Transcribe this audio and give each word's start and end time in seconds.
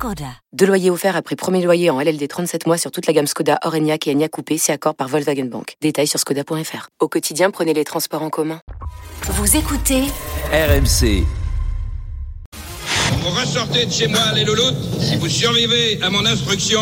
Skoda. 0.00 0.32
Deux 0.54 0.64
loyers 0.64 0.88
offerts 0.88 1.14
après 1.14 1.36
premier 1.36 1.62
loyer 1.62 1.90
en 1.90 2.00
LLD 2.00 2.26
37 2.26 2.66
mois 2.66 2.78
sur 2.78 2.90
toute 2.90 3.06
la 3.06 3.12
gamme 3.12 3.26
Skoda, 3.26 3.58
Orenia 3.64 3.98
et 4.06 4.10
Enya 4.10 4.30
Coupé, 4.30 4.56
c'est 4.56 4.72
accord 4.72 4.94
par 4.94 5.08
Volkswagen 5.08 5.44
Bank. 5.44 5.74
Détails 5.82 6.06
sur 6.06 6.18
skoda.fr. 6.18 6.88
Au 7.00 7.08
quotidien, 7.08 7.50
prenez 7.50 7.74
les 7.74 7.84
transports 7.84 8.22
en 8.22 8.30
commun. 8.30 8.62
Vous 9.24 9.56
écoutez 9.58 10.04
RMC. 10.52 11.26
Vous 13.12 13.28
ressortez 13.28 13.84
de 13.84 13.92
chez 13.92 14.08
moi, 14.08 14.32
les 14.34 14.44
louloutes. 14.44 14.78
Si 15.00 15.16
vous 15.16 15.28
survivez 15.28 16.00
à 16.00 16.08
mon 16.08 16.24
instruction, 16.24 16.80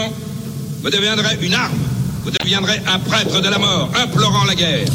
vous 0.85 0.91
deviendrez 0.91 1.39
une 1.43 1.55
arme. 1.55 1.77
Vous 2.23 2.31
deviendrez 2.31 2.81
un 2.87 3.01
prêtre 3.01 3.41
de 3.41 3.49
la 3.49 3.59
mort, 3.59 3.91
implorant 3.97 4.45
la 4.45 4.55
guerre. 4.55 4.87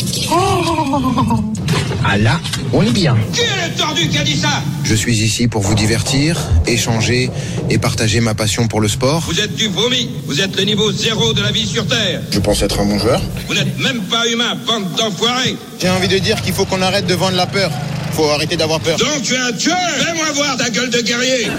Ah 2.06 2.18
là, 2.18 2.40
on 2.72 2.82
est 2.84 2.92
bien. 2.92 3.16
Qui 3.34 3.42
est 3.42 3.70
le 3.70 3.76
tordu 3.78 4.08
qui 4.08 4.18
a 4.18 4.24
dit 4.24 4.38
ça 4.38 4.62
Je 4.84 4.96
suis 4.96 5.18
ici 5.22 5.48
pour 5.48 5.62
vous 5.62 5.76
divertir, 5.76 6.38
échanger 6.68 7.30
et 7.70 7.78
partager 7.78 8.20
ma 8.20 8.34
passion 8.34 8.68
pour 8.68 8.82
le 8.82 8.88
sport. 8.88 9.24
Vous 9.28 9.40
êtes 9.40 9.56
du 9.56 9.68
vomi. 9.68 10.10
Vous 10.26 10.42
êtes 10.42 10.56
le 10.58 10.64
niveau 10.64 10.92
zéro 10.92 11.34
de 11.34 11.42
la 11.42 11.52
vie 11.52 11.66
sur 11.66 11.86
Terre. 11.88 12.22
Je 12.32 12.40
pense 12.40 12.62
être 12.62 12.80
un 12.80 12.86
bon 12.86 13.00
joueur. 13.00 13.22
Vous 13.48 13.54
n'êtes 13.54 13.78
même 13.80 14.02
pas 14.04 14.28
humain, 14.28 14.56
bande 14.66 14.92
d'enfoirés. 14.96 15.56
J'ai 15.80 15.90
envie 15.90 16.08
de 16.08 16.18
dire 16.18 16.42
qu'il 16.42 16.54
faut 16.54 16.66
qu'on 16.66 16.82
arrête 16.82 17.08
de 17.08 17.14
vendre 17.14 17.36
la 17.38 17.48
peur. 17.48 17.72
Faut 18.14 18.30
arrêter 18.30 18.58
d'avoir 18.58 18.80
peur. 18.80 18.98
Donc 18.98 19.24
tu 19.24 19.34
es 19.34 19.38
un 19.38 19.52
tueur 19.54 19.76
Fais-moi 19.98 20.26
voir 20.36 20.56
ta 20.58 20.70
gueule 20.70 20.90
de 20.90 21.02
guerrier 21.02 21.50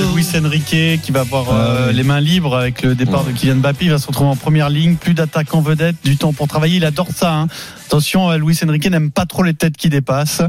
de 0.00 0.14
Luis 0.14 0.26
Enrique 0.34 1.00
qui 1.02 1.12
va 1.12 1.20
avoir 1.20 1.50
euh, 1.50 1.92
les 1.92 2.02
mains 2.04 2.20
libres 2.20 2.56
avec 2.56 2.82
le 2.82 2.94
départ 2.94 3.24
de 3.24 3.32
Kylian 3.32 3.56
Mbappé. 3.56 3.84
Il 3.86 3.90
va 3.90 3.98
se 3.98 4.06
retrouver 4.06 4.30
en 4.30 4.36
première 4.36 4.70
ligne, 4.70 4.96
plus 4.96 5.12
d'attaquants 5.14 5.60
vedettes, 5.60 5.96
du 6.04 6.16
temps 6.16 6.32
pour 6.32 6.48
travailler. 6.48 6.76
Il 6.76 6.84
adore 6.84 7.08
ça. 7.14 7.34
hein. 7.34 7.48
Attention, 7.86 8.30
euh, 8.30 8.38
Luis 8.38 8.56
Enrique 8.64 8.88
n'aime 8.88 9.10
pas 9.10 9.26
trop 9.26 9.42
les 9.42 9.52
têtes 9.52 9.76
qui 9.76 9.88
dépassent. 9.90 10.42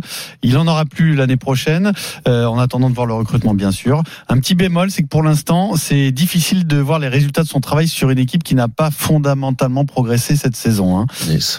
Il 0.43 0.57
en 0.57 0.67
aura 0.67 0.85
plus 0.85 1.15
l'année 1.15 1.37
prochaine, 1.37 1.91
euh, 2.27 2.45
en 2.45 2.59
attendant 2.59 2.89
de 2.89 2.95
voir 2.95 3.07
le 3.07 3.13
recrutement 3.15 3.53
bien 3.53 3.71
sûr. 3.71 4.03
Un 4.29 4.37
petit 4.37 4.53
bémol, 4.55 4.91
c'est 4.91 5.01
que 5.01 5.07
pour 5.07 5.23
l'instant, 5.23 5.75
c'est 5.75 6.11
difficile 6.11 6.65
de 6.67 6.77
voir 6.77 6.99
les 6.99 7.07
résultats 7.07 7.41
de 7.43 7.47
son 7.47 7.59
travail 7.59 7.87
sur 7.87 8.09
une 8.09 8.19
équipe 8.19 8.43
qui 8.43 8.53
n'a 8.55 8.67
pas 8.67 8.91
fondamentalement 8.91 9.85
progressé 9.85 10.35
cette 10.35 10.55
saison. 10.55 10.99
hein. 10.99 11.07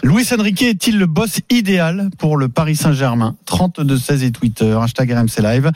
Luis 0.05 0.27
Enrique 0.39 0.63
est-il 0.63 0.99
le 0.99 1.07
boss 1.07 1.41
idéal 1.51 2.11
pour 2.19 2.37
le 2.37 2.49
Paris 2.49 2.77
Saint-Germain? 2.77 3.37
32 3.47 3.99
16 3.99 4.23
et 4.23 4.31
Twitter, 4.31 4.79
hashtag 4.81 5.13
RMC 5.13 5.43
Live. 5.43 5.71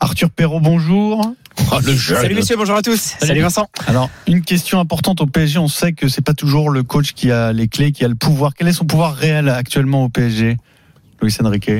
Arthur 0.00 0.28
Perrault, 0.30 0.60
bonjour. 0.60 1.32
Salut 1.70 2.34
messieurs, 2.34 2.56
bonjour 2.56 2.76
à 2.76 2.82
tous. 2.82 3.14
Salut, 3.20 3.40
Vincent. 3.40 3.66
Alors, 3.86 4.10
une 4.26 4.42
question 4.42 4.78
importante 4.80 5.20
au 5.20 5.26
PSG, 5.26 5.58
on 5.58 5.68
sait 5.68 5.92
que 5.92 6.08
c'est 6.08 6.20
pas 6.22 6.34
toujours 6.34 6.70
le 6.70 6.82
coach 6.82 7.12
qui 7.12 7.30
a 7.30 7.52
les 7.52 7.68
clés, 7.68 7.92
qui 7.92 8.04
a 8.04 8.08
le 8.08 8.14
pouvoir. 8.14 8.52
Quel 8.54 8.68
est 8.68 8.72
son 8.72 8.84
pouvoir 8.84 9.14
réel 9.14 9.48
actuellement 9.48 10.04
au 10.04 10.08
PSG 10.08 10.56
Luis 11.22 11.34
Enrique? 11.42 11.70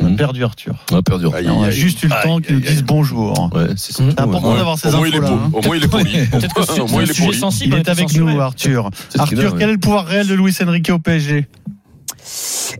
On 0.00 0.12
a 0.12 0.16
perdu 0.16 0.44
Arthur. 0.44 0.84
On 0.92 0.96
a 0.96 1.02
perdu. 1.02 1.26
on 1.26 1.62
a 1.62 1.70
juste 1.70 2.02
eu 2.02 2.06
le 2.08 2.22
temps 2.22 2.38
qu'il 2.40 2.56
nous 2.56 2.60
dise 2.60 2.82
bonjour. 2.82 3.50
Ouais, 3.54 3.68
c'est 3.76 4.00
important 4.20 4.54
d'avoir 4.54 4.78
ces 4.78 4.92
Au 4.94 4.98
moins, 4.98 5.08
il 5.08 5.14
est 5.14 5.18
infos-là. 5.18 5.30
poli. 5.30 5.40
hein. 5.44 5.50
Au 5.52 5.62
moins, 5.62 5.76
il 5.76 5.84
est 5.84 5.88
poli. 5.88 6.26
Peut-être 6.26 6.54
que 6.54 6.60
il 6.60 6.66
c'est 6.66 6.80
est 6.80 7.10
un 7.10 7.14
sujet 7.14 7.38
sensible. 7.38 7.74
Il 7.76 7.80
est 7.80 7.88
avec 7.88 8.14
nous, 8.14 8.40
Arthur. 8.40 8.90
Arthur, 9.18 9.52
ouais. 9.54 9.58
quel 9.58 9.70
est 9.70 9.74
le 9.74 9.78
pouvoir 9.78 10.06
réel 10.06 10.26
de 10.26 10.34
Luis 10.34 10.54
Enrique 10.62 10.90
au 10.90 10.98
PSG 10.98 11.46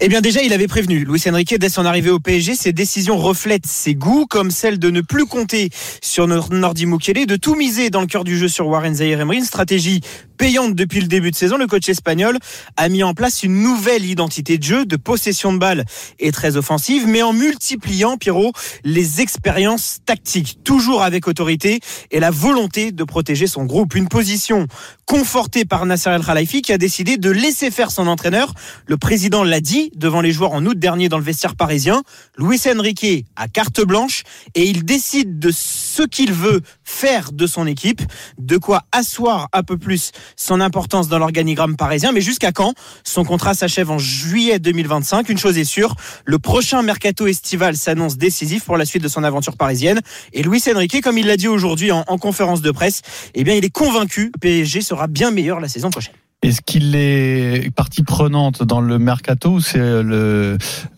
Eh 0.00 0.08
bien 0.08 0.20
déjà, 0.20 0.42
il 0.42 0.52
avait 0.52 0.66
prévenu. 0.66 1.04
Luis 1.04 1.22
Enrique, 1.28 1.56
dès 1.58 1.68
son 1.68 1.84
arrivée 1.84 2.10
au 2.10 2.18
PSG, 2.18 2.54
ses 2.56 2.72
décisions 2.72 3.16
reflètent 3.16 3.66
ses 3.66 3.94
goûts, 3.94 4.26
comme 4.28 4.50
celle 4.50 4.78
de 4.78 4.90
ne 4.90 5.00
plus 5.00 5.26
compter 5.26 5.70
sur 6.02 6.26
Nor- 6.26 6.52
Nordi 6.52 6.86
Mukele, 6.86 7.26
de 7.26 7.36
tout 7.36 7.54
miser 7.54 7.90
dans 7.90 8.00
le 8.00 8.06
cœur 8.06 8.24
du 8.24 8.36
jeu 8.36 8.48
sur 8.48 8.66
Warren 8.66 8.94
Zahir 8.94 9.20
Emery, 9.20 9.38
une 9.38 9.44
stratégie 9.44 10.00
payante 10.36 10.74
depuis 10.74 11.00
le 11.00 11.08
début 11.08 11.30
de 11.30 11.36
saison. 11.36 11.56
Le 11.56 11.66
coach 11.66 11.88
espagnol 11.88 12.38
a 12.76 12.88
mis 12.88 13.02
en 13.02 13.14
place 13.14 13.42
une 13.42 13.62
nouvelle 13.62 14.04
identité 14.04 14.58
de 14.58 14.62
jeu, 14.62 14.84
de 14.84 14.96
possession 14.96 15.52
de 15.52 15.58
balle 15.58 15.84
et 16.18 16.32
très 16.32 16.56
offensive, 16.56 17.06
mais 17.06 17.22
en 17.22 17.32
multipliant, 17.32 18.16
Pierrot, 18.16 18.52
les 18.84 19.20
expériences 19.20 19.98
tactiques, 20.06 20.58
toujours 20.64 21.02
avec 21.02 21.28
autorité 21.28 21.80
et 22.10 22.20
la 22.20 22.30
volonté 22.30 22.92
de 22.92 23.04
protéger 23.04 23.46
son 23.46 23.64
groupe. 23.64 23.94
Une 23.94 24.08
position 24.08 24.66
confortée 25.06 25.64
par 25.64 25.86
Nasser 25.86 26.10
El 26.10 26.24
Khalifi 26.24 26.62
qui 26.62 26.72
a 26.72 26.78
décidé 26.78 27.16
de 27.16 27.30
laisser 27.30 27.70
faire 27.70 27.90
son 27.90 28.06
entraîneur. 28.06 28.52
Le 28.86 28.96
président 28.96 29.44
l'a 29.44 29.60
dit 29.60 29.90
devant 29.94 30.20
les 30.20 30.32
joueurs 30.32 30.52
en 30.52 30.64
août 30.66 30.78
dernier 30.78 31.08
dans 31.08 31.18
le 31.18 31.24
vestiaire 31.24 31.56
parisien. 31.56 32.02
Luis 32.38 32.60
Enrique 32.66 33.26
a 33.36 33.48
carte 33.48 33.80
blanche 33.80 34.22
et 34.54 34.64
il 34.64 34.84
décide 34.84 35.38
de 35.38 35.50
ce 35.94 36.02
qu'il 36.02 36.32
veut 36.32 36.60
faire 36.82 37.30
de 37.30 37.46
son 37.46 37.66
équipe, 37.68 38.02
de 38.38 38.56
quoi 38.56 38.82
asseoir 38.90 39.48
un 39.52 39.62
peu 39.62 39.78
plus 39.78 40.10
son 40.34 40.60
importance 40.60 41.08
dans 41.08 41.18
l'organigramme 41.18 41.76
parisien. 41.76 42.10
Mais 42.10 42.20
jusqu'à 42.20 42.50
quand 42.50 42.74
Son 43.04 43.24
contrat 43.24 43.54
s'achève 43.54 43.90
en 43.90 43.98
juillet 43.98 44.58
2025. 44.58 45.28
Une 45.28 45.38
chose 45.38 45.56
est 45.56 45.64
sûre, 45.64 45.94
le 46.24 46.38
prochain 46.40 46.82
mercato 46.82 47.26
estival 47.28 47.76
s'annonce 47.76 48.16
décisif 48.16 48.64
pour 48.64 48.76
la 48.76 48.84
suite 48.84 49.04
de 49.04 49.08
son 49.08 49.22
aventure 49.22 49.56
parisienne. 49.56 50.00
Et 50.32 50.42
Luis 50.42 50.62
Enrique, 50.74 51.00
comme 51.00 51.18
il 51.18 51.26
l'a 51.26 51.36
dit 51.36 51.48
aujourd'hui 51.48 51.92
en, 51.92 52.04
en 52.08 52.18
conférence 52.18 52.60
de 52.60 52.72
presse, 52.72 53.02
eh 53.34 53.44
bien, 53.44 53.54
il 53.54 53.64
est 53.64 53.70
convaincu 53.70 54.32
que 54.32 54.38
PSG 54.40 54.80
sera 54.80 55.06
bien 55.06 55.30
meilleur 55.30 55.60
la 55.60 55.68
saison 55.68 55.90
prochaine. 55.90 56.14
Est-ce 56.42 56.60
qu'il 56.60 56.94
est 56.96 57.72
partie 57.74 58.02
prenante 58.02 58.62
dans 58.64 58.80
le 58.80 58.98
mercato 58.98 59.52
ou 59.52 59.60
c'est 59.60 59.80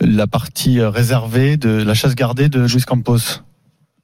la 0.01 0.27
partie 0.27 0.81
réservée 0.81 1.57
de 1.57 1.69
la 1.69 1.95
chasse 1.95 2.15
gardée 2.15 2.49
de 2.49 2.61
Luis 2.61 2.83
Campos? 2.83 3.46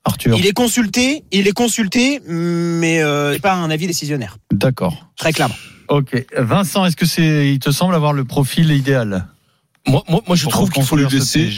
Arthur 0.04 0.36
Il 0.36 0.46
est 0.46 0.52
consulté, 0.52 1.24
il 1.30 1.46
est 1.46 1.52
consulté, 1.52 2.20
mais 2.26 3.02
euh, 3.02 3.38
pas 3.38 3.54
un 3.54 3.70
avis 3.70 3.86
décisionnaire. 3.86 4.38
D'accord. 4.50 5.10
Très 5.16 5.32
clairement. 5.32 5.54
Ok. 5.88 6.24
Vincent, 6.36 6.84
est-ce 6.84 6.96
que 6.96 7.06
c'est, 7.06 7.52
il 7.52 7.58
te 7.58 7.70
semble 7.70 7.94
avoir 7.94 8.12
le 8.12 8.24
profil 8.24 8.70
idéal? 8.72 9.26
Moi, 9.84 10.00
moi, 10.08 10.20
moi, 10.28 10.36
je 10.36 10.46
trouve 10.46 10.70
qu'il 10.70 10.84
faut 10.84 10.96
ce 10.96 11.02
laisser. 11.16 11.50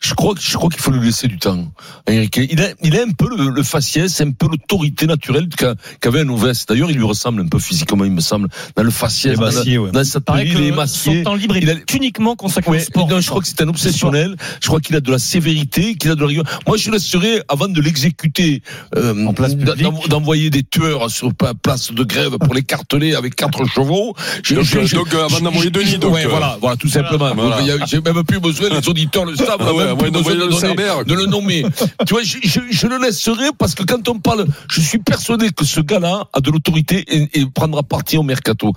Je 0.00 0.14
crois, 0.14 0.34
que- 0.34 0.40
je 0.42 0.54
crois 0.54 0.68
qu'il 0.68 0.80
faut 0.82 0.90
lui 0.90 1.02
laisser 1.02 1.28
du 1.28 1.38
temps. 1.38 1.72
Enrique. 2.08 2.38
Il 2.50 2.60
a, 2.60 2.68
il 2.82 2.94
a 2.98 3.02
un 3.02 3.10
peu 3.16 3.26
le, 3.34 3.48
le 3.48 3.62
faciès, 3.62 4.20
un 4.20 4.32
peu 4.32 4.48
l'autorité 4.48 5.06
naturelle 5.06 5.48
qu'a- 5.48 5.74
qu'avait 5.98 6.24
Nouves. 6.24 6.52
D'ailleurs, 6.68 6.90
il 6.90 6.96
lui 6.98 7.04
ressemble 7.04 7.40
un 7.40 7.46
peu 7.48 7.58
physiquement, 7.58 8.04
il 8.04 8.12
me 8.12 8.20
semble, 8.20 8.48
dans 8.76 8.82
le 8.82 8.90
faciès, 8.90 9.34
dans, 9.38 9.46
la- 9.46 9.80
ouais. 9.80 9.90
dans 9.92 10.04
sa 10.04 10.20
tenue, 10.20 10.42
il 10.44 10.62
est 10.64 10.72
massier. 10.72 11.18
son 11.24 11.30
temps 11.30 11.34
libre 11.34 11.56
Il 11.56 11.70
a- 11.70 11.72
est 11.72 11.94
uniquement 11.94 12.36
consacré 12.36 12.70
Ouais, 12.70 12.78
au 12.80 12.84
sport. 12.84 13.08
non, 13.08 13.18
je 13.20 13.28
crois 13.30 13.40
que 13.40 13.48
c'est 13.48 13.62
un 13.62 13.68
obsessionnel. 13.68 14.36
Je 14.60 14.66
crois 14.68 14.80
qu'il 14.80 14.94
a 14.96 15.00
de 15.00 15.10
la 15.10 15.18
sévérité, 15.18 15.94
qu'il 15.96 16.10
a 16.10 16.14
de 16.16 16.20
la 16.20 16.26
rigueur. 16.26 16.44
Moi, 16.66 16.76
je 16.76 16.90
laisserais, 16.90 17.42
avant 17.48 17.68
de 17.68 17.80
l'exécuter, 17.80 18.62
euh, 18.96 19.24
En 19.26 19.32
place 19.32 19.56
d'envoyer 19.56 20.50
des 20.50 20.64
tueurs 20.64 21.10
sur 21.10 21.32
place 21.34 21.92
de 21.92 22.04
grève 22.04 22.36
pour 22.38 22.52
les 22.52 22.62
carteler 22.62 23.14
avec 23.14 23.36
quatre 23.36 23.64
chevaux. 23.64 24.14
Je- 24.44 24.54
Donc, 24.56 24.64
je- 24.64 24.78
euh, 24.78 24.86
je- 24.86 24.96
donc, 24.96 25.14
euh, 25.14 25.24
avant 25.24 25.40
d'envoyer 25.40 25.70
Denis, 25.70 25.96
donc, 25.98 26.12
ouais, 26.14 26.26
euh, 26.26 26.28
voilà, 26.28 26.58
voilà, 26.60 26.76
tout 26.76 26.88
simplement. 26.88 27.34
Voilà. 27.34 27.69
J'ai 27.86 28.00
même 28.00 28.22
plus 28.24 28.40
besoin, 28.40 28.68
les 28.68 28.88
auditeurs 28.88 29.24
le 29.24 29.36
savent, 29.36 29.56
Ah 29.60 29.64
on 29.64 29.68
a 29.68 29.72
ouais, 29.72 29.84
même 29.86 29.92
ouais, 29.94 30.02
plus 30.04 30.10
d'envoyer 30.10 30.38
besoin 30.38 30.38
de, 30.38 30.44
le 30.44 30.60
donner- 30.60 30.60
Cerbère. 30.86 31.04
de 31.04 31.14
le 31.14 31.26
nommer. 31.26 31.62
tu 32.06 32.14
vois, 32.14 32.22
je, 32.22 32.38
je, 32.42 32.60
je 32.70 32.86
le 32.86 32.98
laisserai 32.98 33.48
parce 33.58 33.74
que 33.74 33.82
quand 33.84 34.08
on 34.08 34.18
parle, 34.18 34.46
je 34.70 34.80
suis 34.80 34.98
persuadé 34.98 35.50
que 35.50 35.64
ce 35.64 35.80
gars-là 35.80 36.24
a 36.32 36.40
de 36.40 36.50
l'autorité 36.50 37.04
et, 37.08 37.40
et 37.40 37.46
prendra 37.46 37.82
parti 37.82 38.16
au 38.18 38.22
mercato. 38.22 38.72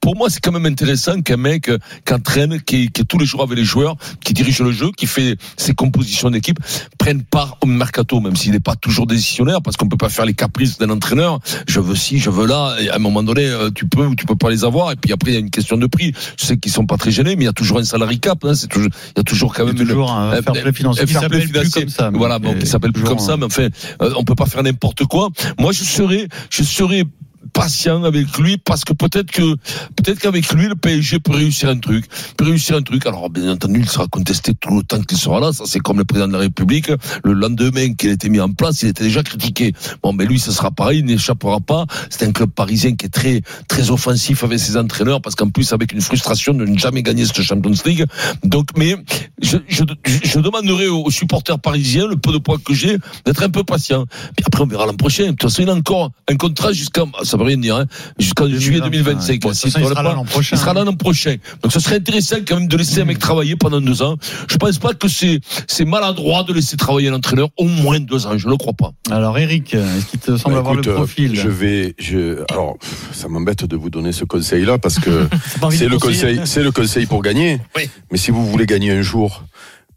Pour 0.00 0.16
moi, 0.16 0.28
c'est 0.30 0.40
quand 0.40 0.52
même 0.52 0.66
intéressant 0.66 1.20
qu'un 1.20 1.36
mec 1.36 1.68
euh, 1.68 1.78
qui 2.06 2.14
entraîne, 2.14 2.60
qui, 2.62 2.84
est- 2.84 2.86
qui 2.88 3.02
est 3.02 3.04
tous 3.04 3.18
les 3.18 3.26
jours 3.26 3.42
avec 3.42 3.56
les 3.58 3.64
joueurs, 3.64 3.96
qui 4.24 4.32
dirige 4.34 4.60
le 4.60 4.72
jeu, 4.72 4.90
qui 4.96 5.06
fait 5.06 5.36
ses 5.56 5.74
compositions 5.74 6.30
d'équipe, 6.30 6.58
prenne 6.98 7.22
part 7.22 7.58
au 7.62 7.66
mercato, 7.66 8.20
même 8.20 8.36
s'il 8.36 8.52
n'est 8.52 8.60
pas 8.60 8.76
toujours 8.76 9.06
décisionnaire, 9.06 9.60
parce 9.62 9.76
qu'on 9.76 9.88
peut 9.88 9.96
pas 9.96 10.08
faire 10.08 10.24
les 10.24 10.34
caprices 10.34 10.78
d'un 10.78 10.90
entraîneur. 10.90 11.38
Je 11.68 11.80
veux 11.80 11.94
ci, 11.96 12.18
je 12.18 12.30
veux 12.30 12.46
là. 12.46 12.76
Et 12.80 12.88
à 12.90 12.96
un 12.96 12.98
moment 12.98 13.22
donné, 13.22 13.44
euh, 13.46 13.70
tu 13.74 13.86
peux 13.86 14.06
ou 14.06 14.14
tu 14.14 14.24
peux 14.26 14.36
pas 14.36 14.50
les 14.50 14.64
avoir. 14.64 14.92
Et 14.92 14.96
puis 14.96 15.12
après, 15.12 15.32
il 15.32 15.34
y 15.34 15.36
a 15.36 15.40
une 15.40 15.50
question 15.50 15.76
de 15.76 15.86
prix. 15.86 16.12
Je 16.38 16.46
sais 16.46 16.56
qu'ils 16.58 16.72
sont 16.72 16.86
pas 16.86 16.96
très 16.96 17.10
gênés, 17.10 17.36
mais 17.36 17.44
il 17.44 17.46
y 17.46 17.48
a 17.48 17.52
toujours 17.52 17.78
un 17.78 17.84
salary 17.84 18.18
cap. 18.30 18.44
Hein, 18.44 18.54
c'est 18.54 18.66
toujours, 18.68 18.90
il 19.14 19.18
y 19.18 19.20
a 19.20 19.24
toujours 19.24 19.54
quand 19.54 19.62
Il 19.66 19.74
même 19.74 19.86
toujours 19.86 20.10
un 20.12 20.32
euh, 20.32 20.42
fair 20.42 20.52
play 20.52 20.72
financier 20.72 21.02
un 21.02 21.06
qui 21.06 21.12
fair 21.12 21.28
play 21.28 21.40
financier. 21.40 21.82
comme 21.82 21.90
ça. 21.90 22.10
Voilà, 22.12 22.38
bon, 22.38 22.54
qui 22.58 22.66
s'appelle 22.66 22.92
plus 22.92 23.02
toujours 23.02 23.16
comme 23.16 23.26
ça, 23.26 23.34
un- 23.34 23.36
mais 23.38 23.46
enfin, 23.46 23.68
euh, 24.02 24.12
on 24.16 24.24
peut 24.24 24.34
pas 24.34 24.46
faire 24.46 24.62
n'importe 24.62 25.04
quoi. 25.04 25.28
Moi, 25.58 25.72
je 25.72 25.84
serais, 25.84 26.28
je 26.50 26.62
serais 26.62 27.04
patient 27.52 28.04
avec 28.04 28.36
lui 28.38 28.56
parce 28.58 28.84
que 28.84 28.92
peut-être 28.92 29.30
que 29.30 29.54
peut-être 29.96 30.20
qu'avec 30.20 30.50
lui 30.52 30.68
le 30.68 30.74
PSG 30.74 31.20
peut 31.20 31.32
réussir 31.32 31.68
un 31.68 31.78
truc, 31.78 32.06
réussir 32.40 32.76
un 32.76 32.82
truc. 32.82 33.06
Alors 33.06 33.30
bien 33.30 33.50
entendu, 33.52 33.80
il 33.80 33.88
sera 33.88 34.06
contesté 34.06 34.54
tout 34.54 34.76
le 34.76 34.82
temps 34.82 35.00
qu'il 35.02 35.18
sera 35.18 35.40
là. 35.40 35.52
Ça 35.52 35.64
c'est 35.66 35.80
comme 35.80 35.98
le 35.98 36.04
président 36.04 36.28
de 36.28 36.32
la 36.32 36.38
République. 36.40 36.90
Le 37.24 37.32
lendemain 37.32 37.94
qu'il 37.94 38.10
a 38.10 38.12
été 38.12 38.28
mis 38.28 38.40
en 38.40 38.52
place, 38.52 38.82
il 38.82 38.88
était 38.88 39.04
déjà 39.04 39.22
critiqué. 39.22 39.72
Bon, 40.02 40.12
mais 40.12 40.24
lui, 40.24 40.38
ce 40.38 40.52
sera 40.52 40.70
pareil, 40.70 41.00
il 41.00 41.04
n'échappera 41.04 41.60
pas. 41.60 41.86
C'est 42.08 42.26
un 42.26 42.32
club 42.32 42.50
parisien 42.50 42.94
qui 42.96 43.06
est 43.06 43.10
très 43.10 43.42
très 43.68 43.90
offensif 43.90 44.44
avec 44.44 44.58
ses 44.58 44.76
entraîneurs 44.76 45.20
parce 45.20 45.34
qu'en 45.34 45.50
plus 45.50 45.72
avec 45.72 45.92
une 45.92 46.00
frustration 46.00 46.54
de 46.54 46.64
ne 46.64 46.78
jamais 46.78 47.02
gagner 47.02 47.26
cette 47.26 47.42
Champions 47.42 47.72
League. 47.84 48.04
Donc, 48.44 48.68
mais 48.76 48.96
je, 49.42 50.38
demanderai 50.38 50.88
aux 50.88 51.10
supporters 51.10 51.58
parisiens, 51.58 52.06
le 52.06 52.16
peu 52.16 52.32
de 52.32 52.38
poids 52.38 52.58
que 52.64 52.74
j'ai, 52.74 52.98
d'être 53.24 53.42
un 53.42 53.50
peu 53.50 53.64
patient. 53.64 54.06
Puis 54.36 54.44
après, 54.46 54.62
on 54.62 54.66
verra 54.66 54.86
l'an 54.86 54.94
prochain. 54.94 55.24
De 55.24 55.30
toute 55.30 55.42
façon, 55.42 55.62
il 55.62 55.70
a 55.70 55.74
encore 55.74 56.10
un 56.28 56.36
contrat 56.36 56.72
jusqu'à, 56.72 57.04
veut 57.40 57.48
rien 57.48 57.56
dire, 57.56 57.76
hein, 57.76 57.86
jusqu'en 58.18 58.48
juillet 58.48 58.80
2025. 58.80 59.40
Bon, 59.40 59.52
il 59.52 59.70
sera 59.70 60.02
là 60.02 60.14
l'an 60.14 60.24
prochain. 60.24 60.56
Il 60.56 60.58
sera 60.58 60.74
là 60.74 60.84
l'an 60.84 60.94
prochain. 60.94 61.36
Donc, 61.62 61.72
ce 61.72 61.80
serait 61.80 61.96
intéressant 61.96 62.36
quand 62.46 62.56
même 62.56 62.68
de 62.68 62.76
laisser 62.76 63.00
un 63.00 63.04
mec 63.04 63.18
travailler 63.18 63.56
pendant 63.56 63.80
deux 63.80 64.02
ans. 64.02 64.16
Je 64.48 64.56
pense 64.56 64.78
pas 64.78 64.94
que 64.94 65.08
c'est, 65.08 65.40
c'est 65.66 65.84
maladroit 65.84 66.44
de 66.44 66.52
laisser 66.52 66.76
travailler 66.76 67.10
l'entraîneur 67.10 67.48
au 67.56 67.64
moins 67.64 68.00
deux 68.00 68.26
ans. 68.26 68.36
Je 68.36 68.46
ne 68.46 68.52
le 68.52 68.56
crois 68.56 68.72
pas. 68.72 68.92
Alors, 69.10 69.38
Eric, 69.38 69.74
est-ce 69.74 70.06
qu'il 70.06 70.20
te 70.20 70.36
semble 70.36 70.54
Bah, 70.54 70.60
avoir 70.60 70.74
écoute, 70.74 70.86
le 70.86 70.94
profil 70.94 71.34
Je 71.34 71.48
vais, 71.48 71.94
je, 71.98 72.42
alors, 72.50 72.76
ça 73.12 73.28
m'embête 73.28 73.64
de 73.64 73.76
vous 73.76 73.90
donner 73.90 74.12
ce 74.12 74.24
conseil-là 74.24 74.78
parce 74.78 74.98
que 74.98 75.28
c'est 75.70 75.88
le 75.88 75.98
conseil, 75.98 76.40
c'est 76.44 76.62
le 76.62 76.72
conseil 76.72 77.06
pour 77.06 77.22
gagner. 77.22 77.60
Oui. 77.76 77.88
Mais 78.10 78.18
si 78.18 78.30
vous 78.30 78.46
voulez 78.46 78.66
gagner 78.66 78.90
un 78.92 79.02
jour, 79.02 79.44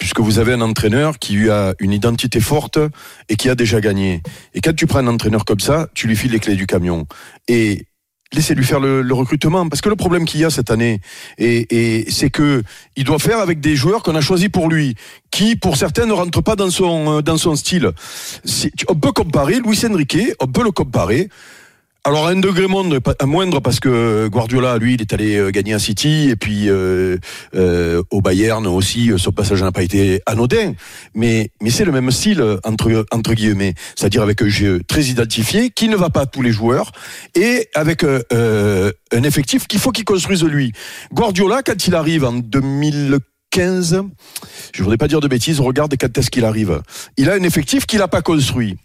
puisque 0.03 0.19
vous 0.19 0.37
avez 0.37 0.51
un 0.51 0.59
entraîneur 0.59 1.17
qui 1.17 1.49
a 1.49 1.75
une 1.79 1.93
identité 1.93 2.41
forte 2.41 2.77
et 3.29 3.37
qui 3.37 3.47
a 3.47 3.55
déjà 3.55 3.79
gagné. 3.79 4.21
Et 4.53 4.59
quand 4.59 4.75
tu 4.75 4.85
prends 4.85 4.99
un 4.99 5.07
entraîneur 5.07 5.45
comme 5.45 5.61
ça, 5.61 5.87
tu 5.93 6.09
lui 6.09 6.17
files 6.17 6.33
les 6.33 6.41
clés 6.41 6.57
du 6.57 6.67
camion. 6.67 7.07
Et 7.47 7.85
laissez-lui 8.33 8.65
faire 8.65 8.81
le, 8.81 9.13
recrutement. 9.13 9.69
Parce 9.69 9.79
que 9.79 9.87
le 9.87 9.95
problème 9.95 10.25
qu'il 10.25 10.41
y 10.41 10.43
a 10.43 10.49
cette 10.49 10.71
année, 10.71 10.99
c'est 11.39 12.29
que 12.33 12.63
il 12.97 13.05
doit 13.05 13.17
faire 13.17 13.39
avec 13.39 13.61
des 13.61 13.77
joueurs 13.77 14.03
qu'on 14.03 14.15
a 14.15 14.19
choisis 14.19 14.49
pour 14.49 14.67
lui, 14.67 14.95
qui 15.31 15.55
pour 15.55 15.77
certains 15.77 16.05
ne 16.05 16.11
rentrent 16.11 16.43
pas 16.43 16.57
dans 16.57 16.69
son, 16.69 17.21
euh, 17.25 17.55
style. 17.55 17.89
On 18.89 18.95
peut 18.95 19.13
comparer 19.13 19.61
Luis 19.65 19.85
Enrique, 19.89 20.33
on 20.41 20.47
peut 20.47 20.65
le 20.65 20.71
comparer. 20.71 21.29
Alors 22.05 22.27
un 22.27 22.35
degré 22.35 22.67
moindre, 22.67 22.99
à 23.17 23.25
moindre 23.25 23.61
parce 23.61 23.79
que 23.79 24.27
Guardiola, 24.27 24.77
lui, 24.77 24.95
il 24.95 25.01
est 25.01 25.13
allé 25.13 25.37
euh, 25.37 25.51
gagner 25.51 25.73
à 25.73 25.79
City 25.79 26.27
et 26.29 26.35
puis 26.35 26.67
euh, 26.67 27.15
euh, 27.55 28.03
au 28.11 28.19
Bayern 28.19 28.67
aussi, 28.67 29.09
euh, 29.09 29.17
son 29.17 29.31
passage 29.31 29.63
n'a 29.63 29.71
pas 29.71 29.83
été 29.83 30.21
anodin. 30.25 30.73
Mais 31.15 31.51
mais 31.61 31.69
c'est 31.69 31.85
le 31.85 31.93
même 31.93 32.11
style 32.11 32.41
euh, 32.41 32.57
entre 32.65 33.05
entre 33.09 33.33
guillemets, 33.33 33.73
c'est-à-dire 33.95 34.21
avec 34.21 34.41
un 34.41 34.49
jeu 34.49 34.81
très 34.85 35.03
identifié 35.03 35.69
qui 35.69 35.87
ne 35.87 35.95
va 35.95 36.09
pas 36.09 36.23
à 36.23 36.25
tous 36.25 36.41
les 36.41 36.51
joueurs 36.51 36.91
et 37.35 37.69
avec 37.73 38.03
euh, 38.03 38.21
euh, 38.33 38.91
un 39.13 39.23
effectif 39.23 39.65
qu'il 39.67 39.79
faut 39.79 39.91
qu'il 39.91 40.03
construise 40.03 40.43
lui. 40.43 40.73
Guardiola, 41.13 41.63
quand 41.63 41.87
il 41.87 41.95
arrive 41.95 42.25
en 42.25 42.33
2015, 42.33 44.01
je 44.73 44.83
voudrais 44.83 44.97
pas 44.97 45.07
dire 45.07 45.21
de 45.21 45.29
bêtises, 45.29 45.61
regarde 45.61 45.95
quand 45.97 46.17
est-ce 46.17 46.29
qu'il 46.29 46.43
arrive. 46.43 46.81
Il 47.15 47.29
a 47.29 47.35
un 47.35 47.43
effectif 47.43 47.85
qu'il 47.85 47.99
n'a 47.99 48.09
pas 48.09 48.21
construit 48.21 48.75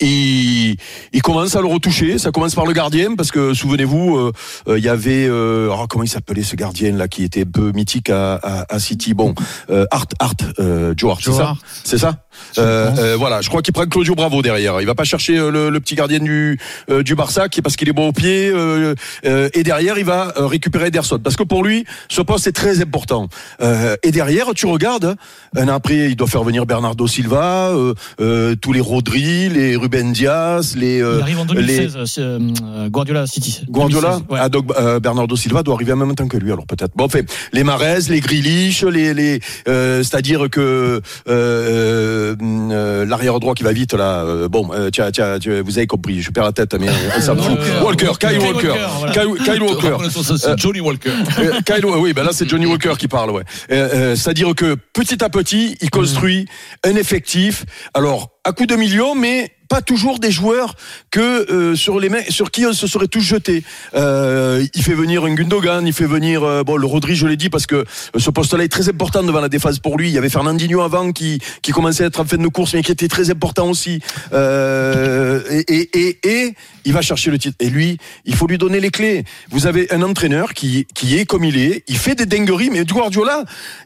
il, 0.00 0.76
il 1.12 1.22
commence 1.22 1.56
à 1.56 1.60
le 1.60 1.66
retoucher. 1.66 2.18
Ça 2.18 2.30
commence 2.30 2.54
par 2.54 2.66
le 2.66 2.72
gardien 2.72 3.14
parce 3.16 3.30
que 3.30 3.54
souvenez-vous, 3.54 4.16
euh, 4.16 4.32
euh, 4.68 4.78
il 4.78 4.84
y 4.84 4.88
avait 4.88 5.26
euh, 5.26 5.68
oh, 5.70 5.86
comment 5.88 6.04
il 6.04 6.08
s'appelait 6.08 6.42
ce 6.42 6.56
gardien 6.56 6.92
là 6.92 7.08
qui 7.08 7.24
était 7.24 7.42
un 7.42 7.50
peu 7.50 7.72
mythique 7.72 8.10
à, 8.10 8.34
à, 8.34 8.74
à 8.74 8.78
City. 8.78 9.14
Bon, 9.14 9.34
euh, 9.70 9.86
Art, 9.90 10.06
Art, 10.18 10.34
euh, 10.58 10.94
Joe 10.96 11.12
Hart, 11.12 11.20
c'est 11.22 11.32
ça, 11.32 11.56
c'est 11.84 11.98
ça. 11.98 13.16
Voilà, 13.16 13.40
je 13.40 13.48
crois 13.48 13.62
qu'il 13.62 13.72
prend 13.74 13.86
Claudio 13.86 14.14
Bravo 14.14 14.42
derrière. 14.42 14.80
Il 14.80 14.86
va 14.86 14.94
pas 14.94 15.04
chercher 15.04 15.36
le, 15.36 15.70
le 15.70 15.80
petit 15.80 15.94
gardien 15.94 16.20
du 16.20 16.58
euh, 16.90 17.02
du 17.02 17.14
Barça 17.14 17.48
qui 17.48 17.60
parce 17.62 17.76
qu'il 17.76 17.88
est 17.88 17.92
bon 17.92 18.08
au 18.08 18.12
pied 18.12 18.50
euh, 18.50 18.94
euh, 19.24 19.48
et 19.52 19.62
derrière 19.62 19.98
il 19.98 20.04
va 20.04 20.32
récupérer 20.36 20.86
Ederson 20.86 21.18
parce 21.18 21.36
que 21.36 21.42
pour 21.42 21.64
lui 21.64 21.84
ce 22.08 22.22
poste 22.22 22.46
est 22.46 22.52
très 22.52 22.80
important. 22.80 23.28
Euh, 23.60 23.96
et 24.02 24.10
derrière 24.10 24.46
tu 24.54 24.66
regardes 24.66 25.16
un 25.56 25.68
an 25.68 25.74
après 25.74 26.10
il 26.10 26.16
doit 26.16 26.28
faire 26.28 26.44
venir 26.44 26.66
Bernardo 26.66 27.06
Silva, 27.06 27.72
tous 28.16 28.72
les 28.72 28.80
Rodri, 28.80 29.48
les 29.48 29.76
Ruben 29.80 30.12
Diaz, 30.12 30.76
les 30.76 31.02
euh, 31.02 31.16
Il 31.18 31.22
arrive 31.22 31.38
en 31.40 31.44
les- 31.44 31.54
2016, 31.54 31.96
euh, 32.18 32.38
euh, 32.62 32.88
Guardiola 32.88 33.26
City. 33.26 33.62
Guardiola 33.68 34.10
2016, 34.18 34.30
ouais. 34.30 34.38
ah, 34.42 34.48
donc 34.48 34.70
euh, 34.78 35.00
Bernardo 35.00 35.34
Silva 35.36 35.62
doit 35.62 35.74
arriver 35.74 35.92
en 35.92 35.96
même 35.96 36.14
temps 36.14 36.28
que 36.28 36.36
lui 36.36 36.52
alors 36.52 36.66
peut-être. 36.66 36.92
Bon, 36.94 37.04
enfin, 37.04 37.20
les 37.52 37.64
Marais, 37.64 37.98
les 38.08 38.20
Grealish, 38.20 38.82
les 38.84 39.14
les 39.14 39.40
euh, 39.68 40.02
c'est-à-dire 40.02 40.48
que 40.50 41.00
euh, 41.28 42.36
euh, 42.40 43.04
l'arrière 43.06 43.40
droit 43.40 43.54
qui 43.54 43.62
va 43.62 43.72
vite 43.72 43.94
là. 43.94 44.22
euh, 44.24 44.48
bon, 44.48 44.70
euh, 44.72 44.90
tiens, 44.90 45.10
tiens, 45.10 45.38
tiens, 45.40 45.62
vous 45.64 45.78
avez 45.78 45.86
compris. 45.86 46.20
Je 46.22 46.30
perds 46.30 46.44
la 46.44 46.52
tête, 46.52 46.74
mais 46.74 46.88
euh, 46.88 47.20
ça 47.20 47.34
me 47.34 47.40
fout. 47.40 47.58
Walker. 47.82 48.06
Walker, 48.08 48.26
Kyle 48.28 48.38
Walker, 48.38 48.68
Walker, 48.68 48.86
voilà. 48.98 49.12
Kyle, 49.12 49.44
Kyle 49.44 49.62
Walker. 49.62 49.96
C'est 50.38 50.58
Johnny 50.58 50.80
Walker. 50.80 51.10
Euh, 51.38 51.60
Kyle, 51.64 51.84
oui, 51.86 52.12
ben 52.12 52.24
là 52.24 52.30
c'est 52.32 52.48
Johnny 52.48 52.66
Walker 52.66 52.92
qui 52.98 53.08
parle, 53.08 53.30
ouais. 53.30 53.42
Euh, 53.70 53.88
euh, 53.94 54.16
C'est-à-dire 54.16 54.54
que 54.54 54.76
petit 54.92 55.22
à 55.24 55.28
petit, 55.28 55.76
il 55.80 55.90
construit 55.90 56.46
un 56.84 56.96
effectif. 56.96 57.64
Alors 57.94 58.30
à 58.44 58.52
coup 58.52 58.66
de 58.66 58.76
millions, 58.76 59.14
mais 59.14 59.52
pas 59.68 59.82
toujours 59.82 60.18
des 60.18 60.32
joueurs 60.32 60.74
que 61.12 61.20
euh, 61.52 61.76
sur 61.76 62.00
les 62.00 62.08
mains, 62.08 62.22
sur 62.28 62.50
qui 62.50 62.66
on 62.66 62.72
se 62.72 62.88
serait 62.88 63.06
tous 63.06 63.20
jetés. 63.20 63.62
Euh, 63.94 64.66
il 64.74 64.82
fait 64.82 64.94
venir 64.94 65.24
un 65.24 65.32
Gundogan, 65.32 65.86
il 65.86 65.92
fait 65.92 66.06
venir 66.06 66.42
euh, 66.42 66.64
bon 66.64 66.76
le 66.76 66.86
Rodri, 66.86 67.14
je 67.14 67.26
l'ai 67.26 67.36
dit 67.36 67.50
parce 67.50 67.66
que 67.66 67.84
ce 68.16 68.30
poste-là 68.30 68.64
est 68.64 68.68
très 68.68 68.88
important 68.88 69.22
devant 69.22 69.40
la 69.40 69.48
défense 69.48 69.78
pour 69.78 69.96
lui. 69.96 70.08
Il 70.08 70.12
y 70.12 70.18
avait 70.18 70.28
Fernandinho 70.28 70.80
avant 70.80 71.12
qui 71.12 71.38
qui 71.62 71.70
commençait 71.70 72.02
à 72.02 72.06
être 72.08 72.18
en 72.18 72.24
fin 72.24 72.36
de 72.36 72.48
course, 72.48 72.74
mais 72.74 72.82
qui 72.82 72.90
était 72.90 73.06
très 73.06 73.30
important 73.30 73.68
aussi. 73.68 74.00
Et, 74.32 75.64
et, 75.68 75.98
et, 76.00 76.18
et 76.24 76.54
il 76.84 76.92
va 76.92 77.02
chercher 77.02 77.30
le 77.30 77.38
titre. 77.38 77.56
Et 77.60 77.70
lui, 77.70 77.98
il 78.24 78.34
faut 78.34 78.48
lui 78.48 78.58
donner 78.58 78.80
les 78.80 78.90
clés. 78.90 79.24
Vous 79.50 79.66
avez 79.66 79.92
un 79.92 80.02
entraîneur 80.02 80.52
qui 80.52 80.86
qui 80.94 81.16
est 81.16 81.26
comme 81.26 81.44
il 81.44 81.56
est, 81.56 81.84
il 81.86 81.96
fait 81.96 82.16
des 82.16 82.26
dingueries, 82.26 82.70
mais 82.70 82.84
Guardiola, 82.84 83.44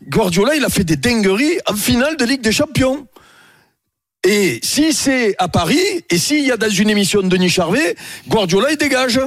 Guardiola, 0.08 0.54
il 0.54 0.64
a 0.64 0.70
fait 0.70 0.84
des 0.84 0.96
dingueries 0.96 1.58
en 1.66 1.74
finale 1.74 2.16
de 2.16 2.24
Ligue 2.24 2.40
des 2.40 2.52
Champions. 2.52 3.06
Et 4.26 4.58
si 4.62 4.92
c'est 4.94 5.34
à 5.38 5.48
Paris, 5.48 5.78
et 6.08 6.16
s'il 6.18 6.44
y 6.46 6.50
a 6.50 6.56
dans 6.56 6.70
une 6.70 6.88
émission 6.88 7.20
de 7.22 7.28
Denis 7.28 7.50
Charvet, 7.50 7.94
Guardiola 8.28 8.68
il 8.72 8.76
dégage. 8.78 9.20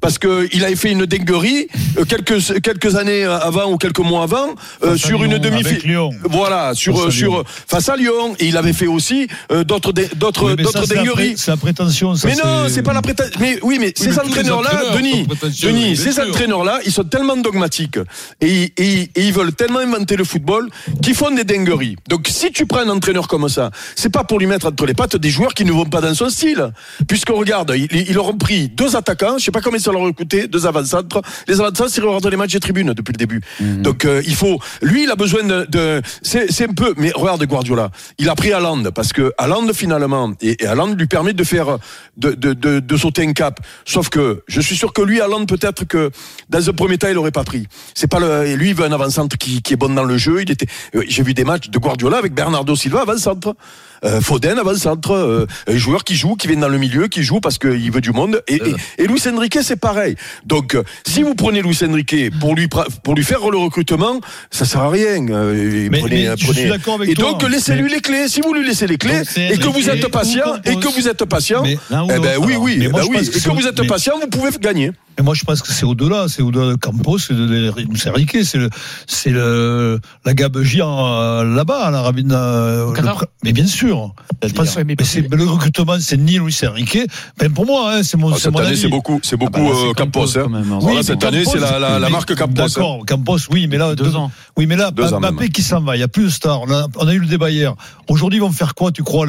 Parce 0.00 0.18
que 0.18 0.48
il 0.52 0.64
avait 0.64 0.76
fait 0.76 0.92
une 0.92 1.04
dinguerie 1.06 1.66
euh, 1.98 2.04
quelques, 2.04 2.60
quelques 2.60 2.94
années 2.96 3.24
avant 3.24 3.72
ou 3.72 3.76
quelques 3.78 3.98
mois 3.98 4.22
avant 4.22 4.54
euh, 4.84 4.96
sur 4.96 5.24
une 5.24 5.32
Lyon, 5.34 5.40
demi-finale. 5.40 6.10
Voilà, 6.24 6.74
sur, 6.74 6.96
Face 6.96 7.06
à 7.06 7.10
sur, 7.10 7.30
Lyon. 7.32 7.44
face 7.66 7.88
à 7.88 7.96
Lyon. 7.96 8.36
Et 8.38 8.46
il 8.46 8.56
avait 8.56 8.72
fait 8.72 8.86
aussi 8.86 9.26
euh, 9.50 9.64
d'autres 9.64 9.92
d'autres 9.92 10.50
Oui, 10.54 10.62
d'autres 10.62 10.86
dingueries. 10.86 11.34
C'est 11.36 11.50
la 11.50 11.56
prétention. 11.56 12.14
ça, 12.14 12.28
Mais 12.28 12.34
non, 12.36 12.66
c'est 12.68 12.82
pas 12.82 12.92
la 12.92 13.02
prétention. 13.02 13.32
Mais 13.40 13.58
oui, 13.62 13.78
mais 13.80 13.92
ces 13.96 14.16
entraîneurs-là, 14.18 14.70
entraîneurs 14.90 14.96
Denis, 14.96 15.26
Denis, 15.62 15.96
ces 15.96 16.20
entraîneurs-là, 16.20 16.80
ils 16.84 16.92
sont 16.92 17.04
tellement 17.04 17.36
dogmatiques 17.36 17.98
et, 18.40 18.72
et- 18.76 19.00
et 19.14 19.22
ils 19.26 19.32
veulent 19.32 19.54
tellement 19.54 19.80
inventer 19.80 20.16
le 20.16 20.24
football 20.24 20.68
qu'ils 21.02 21.14
font 21.14 21.30
des 21.32 21.44
dingueries. 21.44 21.96
Donc, 22.08 22.28
si 22.30 22.52
tu 22.52 22.66
prends 22.66 22.80
un 22.80 22.88
entraîneur 22.90 23.26
comme 23.28 23.48
ça, 23.48 23.70
c'est 23.96 24.10
pas 24.12 24.22
pour 24.24 24.35
lui 24.38 24.46
mettre 24.46 24.66
entre 24.66 24.86
les 24.86 24.94
pattes 24.94 25.16
des 25.16 25.30
joueurs 25.30 25.54
qui 25.54 25.64
ne 25.64 25.72
vont 25.72 25.84
pas 25.86 26.00
dans 26.00 26.14
son 26.14 26.28
style. 26.30 26.72
Puisque 27.08 27.30
regarde, 27.30 27.72
ils, 27.76 27.88
ils 27.92 28.14
leur 28.14 28.28
ont 28.28 28.36
pris 28.36 28.68
deux 28.68 28.96
attaquants, 28.96 29.38
je 29.38 29.44
sais 29.44 29.50
pas 29.50 29.60
combien 29.60 29.78
ça 29.78 29.92
leur 29.92 30.04
a 30.04 30.12
coûté, 30.12 30.48
deux 30.48 30.66
avant-centres. 30.66 31.22
Les 31.48 31.60
avant-centres, 31.60 31.90
c'est 31.90 32.00
regarder 32.00 32.30
les 32.30 32.36
matchs 32.36 32.52
des 32.52 32.60
tribunes 32.60 32.92
depuis 32.92 33.12
le 33.12 33.18
début. 33.18 33.40
Donc, 33.60 34.04
euh, 34.04 34.22
il 34.26 34.34
faut, 34.34 34.58
lui, 34.82 35.04
il 35.04 35.10
a 35.10 35.16
besoin 35.16 35.42
de, 35.44 35.66
de- 35.68 36.02
c'est, 36.22 36.50
c'est 36.52 36.68
un 36.68 36.72
peu, 36.74 36.94
mais 36.96 37.12
regarde 37.14 37.44
Guardiola, 37.44 37.90
il 38.18 38.28
a 38.28 38.34
pris 38.34 38.52
Haaland 38.52 38.84
parce 38.94 39.12
que 39.12 39.32
Haaland 39.38 39.72
finalement, 39.72 40.32
et, 40.40 40.62
et 40.62 40.66
Haaland 40.66 40.94
lui 40.94 41.06
permet 41.06 41.32
de 41.32 41.44
faire, 41.44 41.78
de, 42.16 42.32
de, 42.32 42.52
de, 42.52 42.80
de 42.80 42.96
sauter 42.96 43.22
un 43.26 43.32
cap. 43.32 43.60
Sauf 43.84 44.08
que 44.08 44.42
je 44.48 44.60
suis 44.60 44.76
sûr 44.76 44.92
que 44.92 45.02
lui, 45.02 45.20
Haaland, 45.20 45.46
peut-être 45.46 45.84
que 45.84 46.10
dans 46.48 46.68
un 46.68 46.72
premier 46.72 46.98
temps, 46.98 47.08
il 47.10 47.18
aurait 47.18 47.30
pas 47.30 47.44
pris. 47.44 47.66
C'est 47.94 48.06
pas 48.08 48.18
le, 48.20 48.46
et 48.46 48.56
lui, 48.56 48.70
il 48.70 48.74
veut 48.74 48.84
un 48.84 48.92
avant-centre 48.92 49.36
qui, 49.38 49.62
qui 49.62 49.74
est 49.74 49.76
bon 49.76 49.94
dans 49.94 50.04
le 50.04 50.16
jeu. 50.18 50.42
Il 50.42 50.50
était, 50.50 50.66
euh, 50.94 51.02
j'ai 51.08 51.22
vu 51.22 51.34
des 51.34 51.44
matchs 51.44 51.68
de 51.70 51.78
Guardiola 51.78 52.18
avec 52.18 52.34
Bernardo 52.34 52.74
Silva 52.76 53.02
avant-centre. 53.02 53.54
Euh, 54.04 54.20
Foden 54.26 54.58
avant-centre, 54.58 55.12
euh, 55.12 55.46
un 55.68 55.76
joueur 55.76 56.02
qui 56.02 56.16
joue, 56.16 56.34
qui 56.34 56.48
vient 56.48 56.56
dans 56.56 56.68
le 56.68 56.78
milieu, 56.78 57.06
qui 57.06 57.22
joue 57.22 57.38
parce 57.38 57.58
qu'il 57.58 57.92
veut 57.92 58.00
du 58.00 58.10
monde. 58.10 58.42
Et, 58.48 58.56
et, 58.56 59.04
et 59.04 59.06
Luis 59.06 59.22
Enrique, 59.32 59.58
c'est 59.62 59.76
pareil. 59.76 60.16
Donc, 60.44 60.74
euh, 60.74 60.82
si 61.06 61.22
vous 61.22 61.36
prenez 61.36 61.62
Luis 61.62 61.78
Enrique 61.88 62.36
pour 62.40 62.56
lui 62.56 62.66
pour 63.04 63.14
lui 63.14 63.22
faire 63.22 63.48
le 63.48 63.56
recrutement, 63.58 64.20
ça 64.50 64.64
sert 64.64 64.80
à 64.80 64.90
rien. 64.90 65.24
Euh, 65.30 65.88
Mais- 65.92 66.00
prenez- 66.00 66.28
mais 66.28 66.36
je 66.36 66.44
prenez- 66.44 66.60
suis 66.62 66.68
d'accord 66.70 66.94
avec 66.94 67.10
et 67.10 67.14
toi. 67.14 67.30
donc, 67.30 67.48
laissez-lui 67.48 67.88
les 67.88 68.00
clés. 68.00 68.26
Si 68.26 68.40
vous 68.40 68.52
lui 68.52 68.66
laissez 68.66 68.88
les 68.88 68.98
clés 68.98 69.18
Donc, 69.18 69.36
et 69.38 69.56
que 69.58 69.68
vous 69.68 69.88
êtes 69.88 70.08
patient 70.08 70.56
et 70.64 70.74
que 70.74 70.88
vous 70.92 71.06
êtes 71.06 71.24
patient, 71.24 71.62
eh 71.64 71.76
ben 72.18 72.36
oui, 72.40 72.56
oui, 72.58 72.78
ben 72.88 73.02
oui. 73.08 73.18
Et 73.32 73.40
que 73.40 73.50
vous 73.50 73.66
êtes 73.68 73.86
patient, 73.86 74.14
vous 74.20 74.26
pouvez 74.28 74.50
gagner. 74.60 74.90
Et 75.18 75.22
moi, 75.22 75.32
je 75.34 75.44
pense 75.44 75.62
que 75.62 75.72
c'est 75.72 75.86
au-delà, 75.86 76.26
c'est 76.28 76.42
au-delà 76.42 76.72
de 76.72 76.74
Campos, 76.74 77.18
c'est 77.18 77.32
de, 77.34 77.46
de, 77.46 77.70
de- 77.70 77.96
c'est 77.96 78.10
Enrique, 78.10 78.36
c'est 78.44 78.58
le, 78.58 78.68
c'est 79.06 79.30
le, 79.30 79.98
la 80.26 80.34
gabegie 80.34 80.82
en, 80.82 81.06
euh, 81.20 81.44
là-bas, 81.44 81.84
à 81.86 81.90
l'Arabie, 81.90 82.24
euh, 82.30 82.92
le 82.94 83.26
mais 83.42 83.52
bien 83.52 83.66
sûr. 83.66 84.14
Je 84.46 84.52
pense- 84.52 84.76
Ouais, 84.76 84.84
mais 84.84 84.94
mais 84.98 85.04
c'est, 85.06 85.26
le 85.32 85.44
recrutement, 85.44 85.96
c'est 86.00 86.18
ni 86.18 86.38
Luis 86.38 86.54
Enrique, 86.68 86.98
même 87.40 87.54
pour 87.54 87.64
moi, 87.64 87.94
hein, 87.94 88.02
c'est 88.02 88.18
mon, 88.18 88.32
Ah, 88.32 88.36
c'est 88.38 88.50
mon 88.50 88.58
année, 88.58 88.76
c'est 88.76 88.88
beaucoup, 88.88 89.18
c'est 89.22 89.36
beaucoup 89.38 89.52
bah 89.52 89.60
là, 89.70 89.74
c'est 89.74 89.88
euh, 89.88 89.92
Campos. 89.94 90.26
Campos, 90.26 90.38
hein. 90.38 90.52
hein. 90.54 90.78
Voilà, 90.80 91.02
cette 91.02 91.20
mais 91.22 91.26
année, 91.28 91.44
c'est 91.46 91.58
la, 91.60 91.78
la, 91.78 91.98
la 91.98 91.98
mais- 92.00 92.10
marque 92.10 92.34
Campos. 92.34 92.60
hein. 92.60 92.66
D'accord, 92.66 93.06
Campos, 93.06 93.38
oui, 93.50 93.68
mais 93.68 93.78
là, 93.78 93.94
Deux 93.94 94.16
ans. 94.16 94.30
Oui, 94.58 94.66
mais 94.66 94.76
là, 94.76 94.90
Mbappé 94.90 95.48
qui 95.48 95.62
s'en 95.62 95.80
va, 95.80 95.94
il 95.96 96.00
n'y 96.00 96.04
a 96.04 96.08
plus 96.08 96.24
de 96.24 96.28
stars. 96.28 96.60
On 96.62 96.70
a, 96.70 96.88
on 96.96 97.08
a 97.08 97.14
eu 97.14 97.20
le 97.20 97.26
débat 97.26 97.50
hier. 97.50 97.74
Aujourd'hui, 98.08 98.38
ils 98.38 98.42
vont 98.42 98.52
faire 98.52 98.74
quoi, 98.74 98.92
tu 98.92 99.02
crois, 99.02 99.26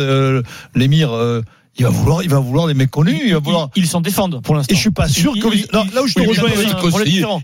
l'émir 0.75 1.11
euh, 1.15 1.41
il 1.79 1.83
va 1.85 1.89
vouloir, 1.89 2.23
il 2.23 2.29
va 2.29 2.39
vouloir 2.39 2.67
les 2.67 2.73
méconnus. 2.73 3.21
Il 3.23 3.33
va 3.33 3.39
vouloir... 3.39 3.69
Ils 3.75 3.87
s'en 3.87 4.01
défendent 4.01 4.41
pour 4.41 4.55
l'instant. 4.55 4.73
Et 4.73 4.75
je 4.75 4.81
suis 4.81 4.91
pas 4.91 5.07
sûr 5.07 5.33
que. 5.33 5.47
Là 5.73 6.03
où 6.03 6.07
je 6.07 6.15
te 6.15 6.19
oui, 6.21 6.27
rejoins, 6.27 6.49
ils 6.49 6.55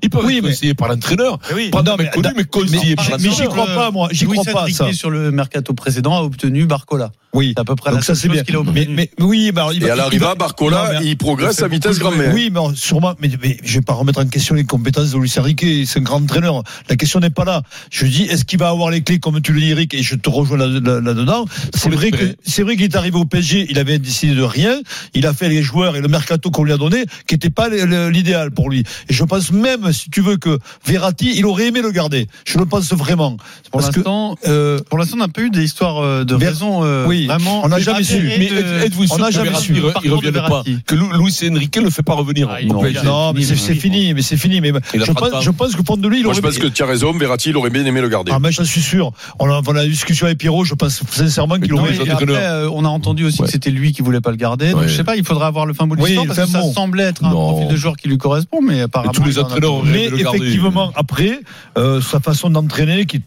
peuvent 0.10 0.26
oui, 0.26 0.38
être 0.38 0.44
conseillés 0.44 0.74
par 0.74 0.88
l'entraîneur. 0.88 1.40
Oui. 1.54 1.70
Pas 1.70 1.84
non, 1.84 1.96
méconnu, 1.98 2.28
mais, 2.28 2.34
mais 2.38 2.46
conseillés 2.46 2.96
par. 2.96 3.06
Mais 3.20 3.30
j'y 3.32 3.46
crois 3.46 3.68
pas, 3.68 3.92
moi. 3.92 4.10
J'y 4.12 4.26
crois 4.26 4.44
pas. 4.44 4.66
Qui, 4.66 4.96
sur 4.96 5.10
le 5.10 5.32
mercato 5.32 5.74
précédent, 5.74 6.18
a 6.18 6.22
obtenu 6.22 6.66
Barcola. 6.66 7.12
Oui. 7.34 7.54
À 7.56 7.64
peu 7.64 7.76
près 7.76 7.92
Donc 7.92 8.04
ça, 8.04 8.14
seule 8.16 8.32
chose 8.32 8.44
qu'il 8.44 8.56
a 8.56 8.64
mais, 8.64 8.86
mais, 8.88 9.10
mais, 9.18 9.26
oui, 9.26 9.52
bah, 9.52 9.70
il, 9.74 9.84
Et 9.84 9.90
à 9.90 9.96
l'arrivée, 9.96 10.26
Barcola, 10.38 11.02
il 11.02 11.18
progresse 11.18 11.62
à 11.62 11.68
vitesse 11.68 12.00
grand-mère. 12.00 12.34
Oui, 12.34 12.52
mais 12.52 12.60
sûrement, 12.76 13.14
mais, 13.20 13.30
je 13.64 13.74
vais 13.76 13.82
pas 13.82 13.94
remettre 13.94 14.20
en 14.20 14.28
question 14.28 14.56
les 14.56 14.64
compétences 14.64 15.12
de 15.12 15.18
Lucien 15.18 15.42
Riquet, 15.42 15.84
c'est 15.88 16.00
un 16.00 16.04
grand 16.04 16.22
entraîneur. 16.22 16.64
La 16.90 16.96
question 16.96 17.20
n'est 17.20 17.32
pas 17.32 17.44
là. 17.44 17.64
Je 17.90 18.06
dis, 18.06 18.24
est-ce 18.24 18.46
qu'il 18.46 18.60
va 18.60 18.70
avoir 18.70 18.92
les 18.92 19.02
clés, 19.02 19.20
comme 19.20 19.42
tu 19.42 19.54
le 19.54 19.62
dis, 19.62 19.72
Eric, 19.72 19.94
et 19.94 20.04
je 20.04 20.16
te 20.16 20.30
rejoins 20.30 20.58
là-dedans. 20.58 21.02
Là, 21.02 21.14
là 21.14 21.44
c'est 21.74 21.90
vrai 21.90 22.12
que, 22.12 22.36
c'est 22.46 22.64
vrai 22.64 22.76
qu'il 22.76 22.86
est 22.86 22.96
arrivé 22.96 23.18
au 23.18 23.26
PSG, 23.26 23.68
il 23.70 23.80
avait 23.80 23.98
décidé 23.98 24.36
de 24.36 24.44
rien, 24.44 24.80
il 25.14 25.26
a 25.26 25.34
fait 25.34 25.50
les 25.50 25.64
joueurs 25.64 25.96
et 25.96 26.02
le 26.02 26.08
mercato 26.08 26.52
qu'on 26.52 26.64
lui 26.64 26.74
a 26.74 26.78
donné, 26.78 27.06
qui 27.28 27.36
n'était 27.36 27.50
pas 27.50 27.70
l'idéal 27.70 28.52
pour 28.52 28.70
lui. 28.70 28.84
Et 29.10 29.14
je 29.14 29.24
pense 29.24 29.52
même, 29.52 29.92
si 29.92 30.10
tu 30.10 30.22
veux, 30.22 30.38
que 30.38 30.60
Verratti, 30.86 31.34
il 31.36 31.46
aurait 31.46 31.68
aimé 31.68 31.82
le 31.82 31.92
garder. 31.92 32.28
Je 32.46 32.58
le 32.58 32.66
pense 32.66 32.94
vraiment. 32.94 33.38
Pour 33.72 33.82
l'instant, 33.82 34.38
euh, 34.48 34.80
pour 34.90 34.98
l'instant, 35.00 35.16
on 35.18 35.22
n'a 35.22 35.28
pas 35.28 35.42
eu 35.42 35.50
des 35.50 35.64
histoires 35.64 36.00
euh, 36.00 36.24
de 36.24 36.36
raison. 36.36 36.84
Euh, 36.84 37.06
Vraiment, 37.26 37.64
on 37.64 37.70
n'a 37.70 37.80
jamais 37.80 38.04
su. 38.04 38.22
Mais 38.40 38.50
êtes-vous 38.86 39.08
sûr 39.08 39.18
que 39.18 39.42
Verratti 39.42 39.72
ne 39.74 40.12
revienne 40.12 40.34
pas 40.34 40.64
Que 40.86 40.96
Luis 40.96 41.40
Enrique 41.50 41.78
ne 41.78 41.84
le 41.84 41.90
fait 41.90 42.04
pas 42.04 42.14
revenir 42.14 42.50
ah, 42.50 43.04
Non, 43.04 43.34
mais 43.34 43.44
c'est 43.44 43.76
fini. 43.76 44.14
Mais 44.14 44.22
c'est 44.22 44.38
fini. 44.38 44.62
Mais 44.62 44.72
je 44.94 45.52
pense 45.52 45.76
que 45.76 45.82
Pondelui, 45.82 46.20
il 46.20 46.26
aurait. 46.26 46.36
Je 46.36 46.42
pense 46.42 46.58
que 46.58 46.68
tu 46.68 46.84
as 46.84 46.86
raison. 46.86 47.14
Verratti, 47.14 47.50
il 47.50 47.58
aurait 47.58 47.70
bien 47.70 47.86
aimé 47.86 48.02
le 48.02 48.10
garder. 48.10 48.32
Ah, 48.34 48.40
mais 48.40 48.52
j'en 48.52 48.66
suis 48.66 48.82
sûr. 48.82 49.12
On 49.40 49.50
a 49.50 49.62
la 49.74 49.86
discussion 49.86 50.26
avec 50.26 50.38
Pierrot. 50.38 50.66
Je 50.66 50.76
pense 50.76 51.02
sincèrement 51.10 51.60
qu'il 51.60 51.74
aurait. 51.74 51.94
Euh, 52.34 52.70
on 52.72 52.86
a 52.86 52.90
entendu 52.90 53.26
aussi 53.26 53.42
que 53.42 53.50
c'était 53.50 53.72
lui 53.72 53.92
qui 53.92 54.02
voulait 54.02 54.22
pas 54.22 54.32
le 54.32 54.38
garder. 54.38 54.74
Je 54.84 54.94
sais 54.94 55.04
pas. 55.04 55.16
Il 55.16 55.26
faudra 55.26 55.48
avoir 55.48 55.66
le 55.66 55.74
fin 55.74 55.86
mot 55.86 55.96
de 55.96 56.02
l'histoire 56.02 56.26
parce 56.26 56.40
que 56.40 56.46
ça 56.48 56.62
semble 56.74 57.00
être 57.00 57.24
un 57.24 57.30
profil 57.30 57.68
de 57.68 57.76
joueur 57.76 57.96
qui 57.96 58.08
lui 58.08 58.18
correspond, 58.18 58.62
mais 58.62 58.82
apparemment. 58.82 59.12
Tous 59.12 59.24
les 59.24 59.40
entraîneurs. 59.40 59.84
Mais 59.84 60.06
effectivement, 60.06 60.92
après 60.96 61.40
euh, 61.78 62.02
sa 62.02 62.20
façon 62.20 62.50
d'entraîner 62.50 63.06
qui 63.06 63.22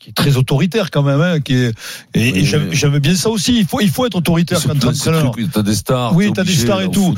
qui 0.00 0.08
est 0.08 0.12
très 0.14 0.38
autoritaire 0.38 0.90
quand 0.90 1.02
même, 1.02 1.20
hein, 1.20 1.40
qui 1.40 1.54
est, 1.54 1.74
et, 2.14 2.32
oui, 2.32 2.50
j'aime 2.72 2.98
bien 2.98 3.14
ça 3.14 3.28
aussi. 3.28 3.58
Il 3.58 3.66
faut, 3.66 3.80
il 3.80 3.90
faut 3.90 4.06
être 4.06 4.16
autoritaire 4.16 4.58
quand 4.62 4.84
entraîneur. 4.84 5.34
T'as 5.52 5.62
des 5.62 5.74
stars. 5.74 6.16
Oui, 6.16 6.32
t'as 6.34 6.42
des 6.42 6.54
stars 6.54 6.80
et 6.80 6.90
tout. 6.90 7.14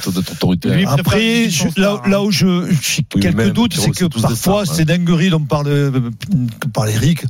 Après, 0.89 1.49
là, 1.77 2.03
là, 2.07 2.23
où 2.23 2.33
je, 2.33 2.69
j'ai 2.83 3.05
quelques 3.05 3.53
doutes, 3.53 3.75
c'est 3.75 3.93
que 3.93 4.07
parfois, 4.07 4.67
ces 4.67 4.85
dingueries 4.85 5.31
dont 5.31 5.41
parle, 5.41 5.69
euh, 5.69 6.11
parle 6.73 6.91
Eric, 6.91 7.25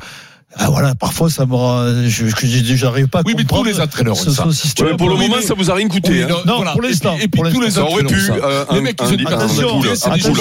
ah 0.55 0.69
voilà, 0.69 0.95
parfois 0.95 1.31
ça 1.31 1.47
me 1.47 2.09
je, 2.09 2.27
j'arrive 2.77 3.09
pas 3.09 3.21
à 3.21 3.23
Oui, 3.25 3.35
mais 3.37 3.45
tous 3.45 3.65
les 3.65 3.81
entraîneurs 3.81 4.17
ce, 4.17 4.31
ça. 4.31 4.47
Ce 4.51 4.83
ouais, 4.83 4.97
pour 4.97 5.09
le 5.09 5.17
moment, 5.17 5.41
ça 5.41 5.55
vous 5.55 5.71
a 5.71 5.75
rien 5.75 5.89
coûté. 5.89 6.25
Hein. 6.25 6.29
Non, 6.47 6.63
pour 6.73 6.83
l'instant. 6.83 7.17
Et, 7.19 7.25
et, 7.25 7.29
puis 7.29 7.41
tous 7.51 7.61
les 7.61 7.79
entraîneurs 7.79 7.93
aurait 7.93 8.05
pu 8.05 8.31
euh, 8.31 8.65
les 8.73 8.81
mecs 8.81 8.97
qui 8.97 9.07
se 9.07 9.15
disent 9.15 9.27
attention, 9.27 9.81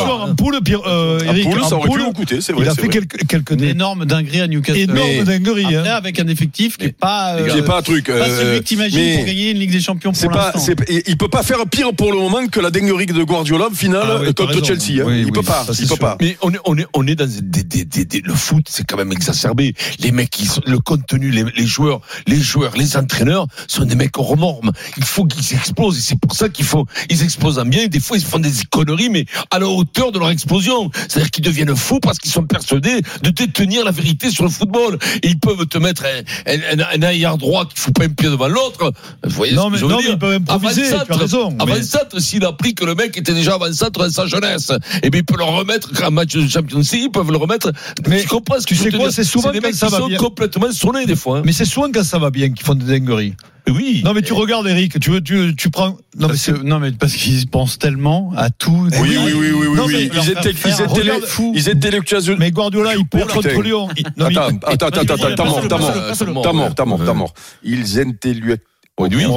en 0.10 0.36
poule 0.36 0.60
Pierre 0.64 0.82
euh, 0.86 1.20
Eric, 1.26 1.50
poule, 1.50 1.64
ça 1.64 1.76
aurait 1.76 1.90
pu 1.90 2.00
vous 2.00 2.12
coûter, 2.14 2.42
c'est 2.42 2.52
vrai. 2.52 2.64
Il 2.64 2.70
a 2.70 2.76
fait 2.76 2.90
quelques 2.90 3.26
quelques 3.28 3.62
énormes 3.62 4.06
dingueries 4.06 4.42
à 4.42 4.48
Newcastle. 4.48 4.82
Énorme 4.82 5.24
dinguerie 5.24 5.76
hein. 5.76 5.84
avec 5.86 6.20
un 6.20 6.28
effectif 6.28 6.78
qui 6.78 6.88
est 6.88 6.98
pas 6.98 7.36
euh, 7.36 7.48
qui 7.48 7.58
C'est 7.58 7.66
pas 7.66 7.80
un 7.80 7.82
truc 7.82 8.08
pas 8.08 8.14
euh, 8.14 8.62
celui 8.64 8.90
que 8.92 9.16
pour 9.18 9.26
gagner 9.26 9.52
une 9.52 9.60
Ligue 9.60 9.72
des 9.72 9.80
Champions 9.80 10.12
pour 10.12 10.32
l'instant. 10.32 10.74
il 11.08 11.18
peut 11.18 11.30
pas 11.30 11.44
faire 11.44 11.66
pire 11.70 11.94
pour 11.94 12.12
le 12.12 12.20
moment 12.20 12.48
que 12.48 12.60
la 12.60 12.70
dinguerie 12.70 13.06
de 13.06 13.24
Guardiola 13.24 13.70
finale 13.74 14.24
ah 14.28 14.34
contre 14.34 14.64
Chelsea, 14.66 15.02
hein. 15.02 15.08
il 15.10 15.32
peut 15.32 15.42
pas, 15.42 15.66
il 15.80 15.88
peut 15.88 15.96
pas. 15.96 16.18
Mais 16.20 16.38
on 16.42 16.54
est 16.54 16.60
on 16.66 16.78
est 16.78 16.88
on 16.94 17.08
est 17.08 17.16
dans 17.16 17.26
le 17.26 18.34
foot, 18.34 18.66
c'est 18.70 18.86
quand 18.86 18.98
même 18.98 19.12
exacerbé 19.12 19.74
les 20.02 20.12
mecs, 20.12 20.40
ils 20.40 20.50
le 20.66 20.80
contenu, 20.80 21.32
les, 21.32 21.44
les, 21.56 21.66
joueurs, 21.66 22.02
les 22.28 22.40
joueurs, 22.40 22.76
les 22.76 22.98
entraîneurs 22.98 23.48
sont 23.68 23.86
des 23.86 23.96
mecs 23.96 24.16
remormes. 24.16 24.72
Il 24.98 25.04
faut 25.04 25.26
qu'ils 25.26 25.56
explosent 25.56 25.98
et 25.98 26.02
c'est 26.02 26.20
pour 26.20 26.36
ça 26.36 26.50
qu'il 26.50 26.66
faut, 26.66 26.86
ils 27.10 27.24
explosent 27.24 27.60
en 27.60 27.66
bien. 27.66 27.88
Des 27.88 28.00
fois, 28.00 28.18
ils 28.18 28.24
font 28.24 28.40
des 28.40 28.52
conneries, 28.70 29.10
mais 29.10 29.26
à 29.50 29.60
la 29.60 29.68
hauteur 29.68 30.12
de 30.12 30.20
leur 30.20 30.30
explosion. 30.30 30.90
C'est-à-dire 31.08 31.32
qu'ils 31.32 31.44
deviennent 31.44 31.76
fous 31.76 32.00
parce 32.00 32.20
qu'ils 32.20 32.32
sont 32.32 32.44
persuadés 32.44 33.02
de 33.22 33.30
détenir 33.30 33.86
la 33.86 33.92
vérité 33.92 34.32
sur 34.32 34.44
le 34.44 34.50
football. 34.50 34.98
Ils 35.24 35.40
peuvent 35.40 35.66
te 35.68 35.78
mettre 35.78 36.04
un, 36.06 36.52
un, 36.52 36.80
un, 36.80 36.86
un 36.96 37.02
arrière 37.02 37.38
droit 37.38 37.66
qui 37.66 37.80
fout 37.80 37.94
pas 37.94 38.06
un 38.06 38.10
pied 38.10 38.30
devant 38.30 38.48
l'autre. 38.48 38.92
Vous 39.24 39.30
voyez 39.36 39.54
non, 39.54 39.64
ce 39.64 39.68
que 39.68 39.72
mais, 39.74 39.78
je 39.80 39.86
veux 39.86 39.92
non, 39.92 39.98
dire. 40.00 40.08
Mais 40.08 40.14
ils 40.14 40.20
peuvent 40.20 40.34
improviser. 40.34 40.94
Avant 41.60 41.76
tu 42.12 42.22
s'il 42.22 42.46
a 42.46 42.50
appris 42.50 42.74
que 42.76 42.86
le 42.86 42.96
mec 42.96 43.18
était 43.18 43.34
déjà 43.34 43.56
avant 43.56 43.68
dans 43.70 44.10
sa 44.10 44.26
jeunesse, 44.26 44.72
et 45.04 45.10
bien, 45.10 45.22
il 45.22 45.26
peut 45.26 45.38
le 45.38 45.44
remettre, 45.44 45.90
un 46.04 46.10
match 46.10 46.34
de 46.34 46.48
Champions 46.48 46.80
League, 46.80 47.04
ils 47.06 47.12
peuvent 47.12 47.32
le 47.32 47.38
remettre. 47.38 47.72
Mais 48.08 48.22
tu 48.22 48.28
comprends 48.28 48.60
ce 48.60 48.66
que 48.68 48.74
tu 48.74 48.76
sais 48.76 48.92
quoi, 48.92 49.12
c'est 49.12 49.24
souvent 49.24 49.52
des 49.52 49.60
mecs 49.60 49.76
sont 49.98 50.10
complètement 50.18 50.72
sonnés 50.72 51.06
des 51.06 51.16
fois. 51.16 51.40
Hein. 51.40 51.44
Mais 51.46 51.52
c'est 51.52 51.66
souvent 51.66 51.92
quand 51.92 52.04
ça 52.04 52.20
va 52.20 52.30
bien 52.30 52.52
qu'ils 52.52 52.66
font 52.66 52.76
des 52.76 52.86
dingueries. 52.86 53.36
Eh 53.68 53.72
oui. 53.72 54.02
Non 54.04 54.14
mais 54.14 54.22
tu 54.22 54.34
eh. 54.34 54.36
regardes 54.36 54.68
Eric, 54.68 55.00
tu 55.00 55.24
tu, 55.24 55.56
tu 55.56 55.70
prends 55.70 55.98
non 56.18 56.28
mais, 56.28 56.64
non, 56.64 56.80
mais 56.80 56.92
parce 56.92 57.14
qu'ils 57.14 57.48
pensent 57.48 57.78
tellement 57.78 58.34
à 58.36 58.50
tout. 58.50 58.88
Eh 58.92 58.98
oui 58.98 59.18
oui 59.18 59.34
oui 59.34 59.52
oui, 59.54 59.68
oui, 59.68 59.80
oui. 59.86 60.12
Ils, 60.14 60.30
étaient, 60.32 60.50
ils, 60.50 60.72
étaient, 60.72 60.84
regarde, 60.86 61.22
les, 61.22 61.60
ils 61.60 61.70
étaient 61.70 61.92
les 61.92 62.36
Mais 62.38 62.52
Guardiola 62.52 62.96
il 62.96 63.08
perd 63.08 63.32
contre 63.32 63.62
Lyon. 63.62 63.88
Attends 64.20 64.48
attends 64.66 64.88
attends 64.88 65.14
attends 65.14 65.36
t'as 65.36 65.46
mort 66.54 66.74
t'as 66.76 66.86
mort 66.86 67.02
t'as 67.06 67.14
mort. 67.14 67.34
Ils 67.64 68.00
étaient 68.00 68.34
Oh, 68.98 69.08
oui, 69.10 69.24
hein. 69.24 69.30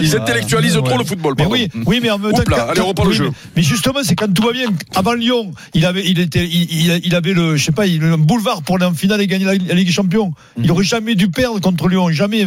ils, 0.00 0.16
intellectualisent, 0.16 0.80
trop 0.84 0.96
le 0.96 1.04
football. 1.04 1.34
Mais 1.38 1.44
oui, 1.44 1.68
oui, 1.86 1.98
mais 2.00 2.10
en 2.10 2.18
même 2.18 2.32
temps, 2.32 2.42
on 2.80 2.86
reprend 2.86 3.04
le 3.04 3.12
jeu. 3.12 3.30
Mais 3.56 3.62
justement, 3.62 3.98
c'est 4.02 4.14
quand 4.14 4.32
tout 4.32 4.42
va 4.42 4.52
bien. 4.52 4.68
Avant 4.94 5.12
Lyon, 5.14 5.50
il 5.74 5.84
avait, 5.84 6.06
il 6.06 6.18
était, 6.18 6.46
il, 6.46 7.14
avait 7.14 7.34
le, 7.34 7.56
je 7.56 7.64
sais 7.64 7.72
pas, 7.72 7.86
il, 7.86 8.00
boulevard 8.16 8.62
pour 8.62 8.76
aller 8.76 8.86
en 8.86 8.94
finale 8.94 9.20
et 9.20 9.26
gagner 9.26 9.44
la, 9.44 9.54
Ligue 9.54 9.86
des 9.86 9.92
Champions. 9.92 10.32
Il 10.56 10.64
mhm. 10.64 10.70
aurait 10.70 10.84
jamais 10.84 11.14
dû 11.14 11.28
perdre 11.30 11.60
contre 11.60 11.88
Lyon, 11.88 12.10
jamais. 12.10 12.46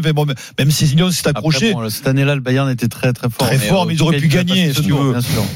Même 0.57 0.71
si 0.71 0.85
Lyon 0.85 1.11
s'est 1.11 1.27
accroché. 1.27 1.73
Cette 1.89 2.07
année-là, 2.07 2.35
le 2.35 2.41
Bayern 2.41 2.69
était 2.69 2.87
très, 2.87 3.13
très 3.13 3.29
fort. 3.29 3.47
Très 3.47 3.57
fort, 3.57 3.85
mais 3.85 3.93
ils 3.93 4.01
auraient 4.01 4.17
pu 4.17 4.27
gagner, 4.27 4.73
si 4.73 4.81
tu. 4.81 4.93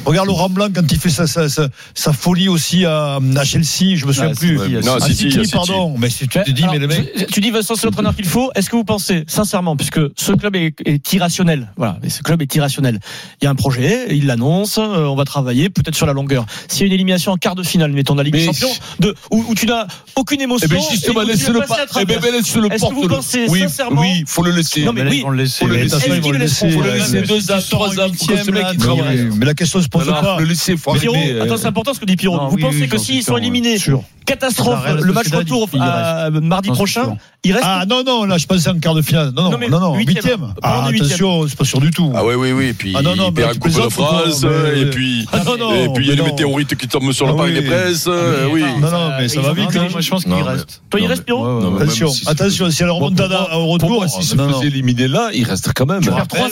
Regarde 0.06 0.28
Laurent 0.28 0.50
Blanc 0.50 0.68
quand 0.74 0.92
il 0.92 1.00
fait 1.00 1.10
sa, 1.10 2.14
folie 2.14 2.50
aussi 2.50 2.86
à, 2.86 3.20
à, 3.36 3.44
Chelsea, 3.44 3.96
je 3.96 4.06
me 4.06 4.12
souviens 4.12 4.32
ah, 4.32 4.40
plus. 4.40 4.58
Non, 4.84 4.98
ah, 5.02 5.08
City, 5.08 5.50
pardon. 5.52 5.96
Mais 5.98 6.10
tu 6.10 6.54
dis, 6.54 6.66
mais 6.70 6.80
le 6.80 6.88
mec. 6.88 7.28
Tu 7.32 7.40
dis, 7.40 7.50
Vincent, 7.52 7.76
c'est 7.76 7.86
l'entraîneur 7.86 8.16
qu'il 8.16 8.26
faut. 8.26 8.52
Est-ce 8.54 8.70
que 8.70 8.76
vous 8.76 8.84
pensez, 8.84 9.24
sincèrement, 9.28 9.76
puisque 9.76 9.93
que 9.94 10.12
ce 10.18 10.32
club 10.32 10.56
est, 10.56 10.74
est 10.86 11.14
irrationnel. 11.14 11.72
Voilà, 11.78 12.00
ce 12.08 12.24
club 12.24 12.42
est 12.42 12.56
irrationnel. 12.56 13.00
Il 13.40 13.46
y 13.46 13.48
a 13.48 13.52
un 13.52 13.56
projet, 13.56 14.08
il 14.10 14.26
l'annonce, 14.26 14.80
euh, 14.80 15.06
on 15.06 15.16
va 15.16 15.24
travailler 15.24 15.70
peut-être 15.70 15.96
sur 15.96 16.08
la 16.08 16.14
longueur. 16.14 16.46
S'il 16.68 16.82
y 16.82 16.84
a 16.84 16.88
une 16.88 16.94
élimination 16.94 17.32
en 17.32 17.38
quart 17.38 17.54
de 17.54 17.62
finale, 17.62 17.92
mettons 17.92 18.16
la 18.16 18.24
Ligue 18.24 18.34
des 18.34 18.46
Champions, 18.46 18.72
de, 19.00 19.14
où, 19.30 19.46
où 19.48 19.56
tu 19.56 19.68
n'as 19.68 19.86
aucune 20.16 20.42
émotion, 20.42 20.68
eh 20.72 20.74
ben 20.74 20.82
justement, 20.90 21.22
et 21.22 21.26
où 21.26 21.38
tu 21.38 21.54
le 21.54 21.60
pas, 21.60 21.86
eh 22.02 22.06
ben, 22.06 22.20
laisse 22.20 22.56
le 22.56 22.74
Est-ce 22.74 22.86
que 22.86 22.94
vous 22.94 23.08
pensez 23.08 23.46
oui, 23.50 23.60
sincèrement 23.60 24.02
Oui, 24.02 24.24
faut 24.26 24.44
le 24.44 24.52
laisser. 24.52 24.84
Non 24.84 24.94
mais 24.94 25.04
oui, 25.04 25.24
on 25.26 25.30
le 25.30 25.38
laisse. 25.38 25.60
Faut 25.60 25.68
le 25.68 25.76
laisser. 25.76 26.22
Faut 26.22 26.32
le 26.32 26.38
laisser. 26.40 26.72
Faut 26.72 26.82
le 26.82 26.94
laisser 26.94 27.22
deux 27.22 27.52
ans, 27.52 27.60
trois 27.70 28.00
ans 28.00 28.08
il. 28.10 29.32
Mais 29.38 29.46
la 29.46 29.54
question 29.54 29.80
se 29.80 29.88
pose 29.88 30.08
pas. 30.08 30.38
Le 30.40 30.46
laisser, 30.46 30.76
faut. 30.76 30.96
Euh. 30.96 31.44
Attends, 31.44 31.58
c'est 31.58 31.68
important 31.68 31.94
ce 31.94 32.00
que 32.00 32.06
dit 32.06 32.16
Pierrot. 32.16 32.50
Vous 32.50 32.58
pensez 32.58 32.88
que 32.88 32.98
s'ils 32.98 33.24
sont 33.24 33.38
éliminés 33.38 33.78
catastrophe. 34.26 34.86
Le 35.02 35.14
match 35.14 35.32
retour 35.32 35.70
euh, 35.74 36.42
mardi 36.42 36.70
prochain. 36.70 37.18
Il 37.46 37.52
reste. 37.52 37.66
Ah 37.68 37.86
non 37.88 38.04
non, 38.04 38.24
là 38.24 38.38
je 38.38 38.46
pensais 38.46 38.70
en 38.70 38.80
quart 38.80 38.96
de 38.96 39.02
finale. 39.02 39.32
Non 39.36 39.44
non 39.44 39.52
non, 39.52 39.58
mais 39.58 39.68
non 39.70 39.96
huitième. 39.96 40.40
Non, 40.40 40.54
ah, 40.62 40.88
attention, 40.88 41.48
c'est 41.48 41.58
pas 41.58 41.66
sûr 41.66 41.82
du 41.82 41.92
tout. 41.92 42.12
Ah 42.16 42.24
oui 42.26 42.36
oui 42.36 42.54
oui. 42.54 42.66
Et 42.68 42.74
puis 42.74 42.94
ah, 42.96 43.02
non, 43.02 43.16
non, 43.16 43.28
il 43.30 43.34
perd 43.34 43.58
de 43.58 43.90
France. 43.90 44.44
Mais... 44.44 44.82
Et 44.82 44.86
puis 44.86 45.28
ah, 45.34 45.40
et 45.76 45.90
puis 45.90 46.06
il 46.06 46.10
y 46.10 46.12
a 46.14 46.16
des 46.16 46.24
météorites 46.24 46.76
qui 46.76 46.88
tombent 46.88 47.12
sur 47.12 47.26
le 47.28 47.34
ah 47.34 47.38
Paris 47.38 47.54
des 47.54 47.62
Presses. 47.64 48.08
Ah, 48.08 48.12
euh, 48.12 48.50
oui. 48.52 48.64
Non 48.80 48.90
non, 48.90 49.10
mais 49.20 49.28
ça 49.28 49.42
ah, 49.44 49.48
va 49.48 49.54
vite. 49.54 49.76
Hein. 49.76 49.88
Moi 49.92 50.02
je 50.02 50.10
pense 50.10 50.24
qu'il 50.24 50.34
reste. 50.34 50.82
Toi 50.90 51.00
il 51.00 51.08
reste 51.08 51.26
Pierrot. 51.26 51.76
Attention 51.76 52.10
attention, 52.28 52.72
si 52.72 52.84
elle 52.84 52.92
remonte 52.92 53.20
au 53.20 53.68
retour, 53.68 54.06
si 54.08 54.24
se 54.24 54.36
faisait 54.36 54.68
éliminer 54.68 55.08
là, 55.08 55.30
il 55.34 55.44
reste 55.44 55.72
quand 55.74 55.86
même. 55.86 56.02
3-0 56.02 56.06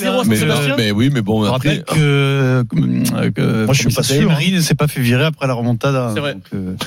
euh, 0.03 0.75
Mais 0.77 0.91
oui 0.91 1.09
mais 1.11 1.21
bon 1.21 1.43
après. 1.45 1.83
Moi 1.89 3.73
je 3.73 3.79
suis 3.79 3.93
pas 3.93 4.03
sûr. 4.03 4.27
Marine 4.27 4.53
hein. 4.53 4.57
ne 4.57 4.61
s'est 4.61 4.75
pas 4.75 4.87
fait 4.87 5.01
virer 5.01 5.25
après 5.25 5.47
la 5.47 5.53
remontada. 5.53 6.11
C'est 6.13 6.19
vrai. 6.19 6.35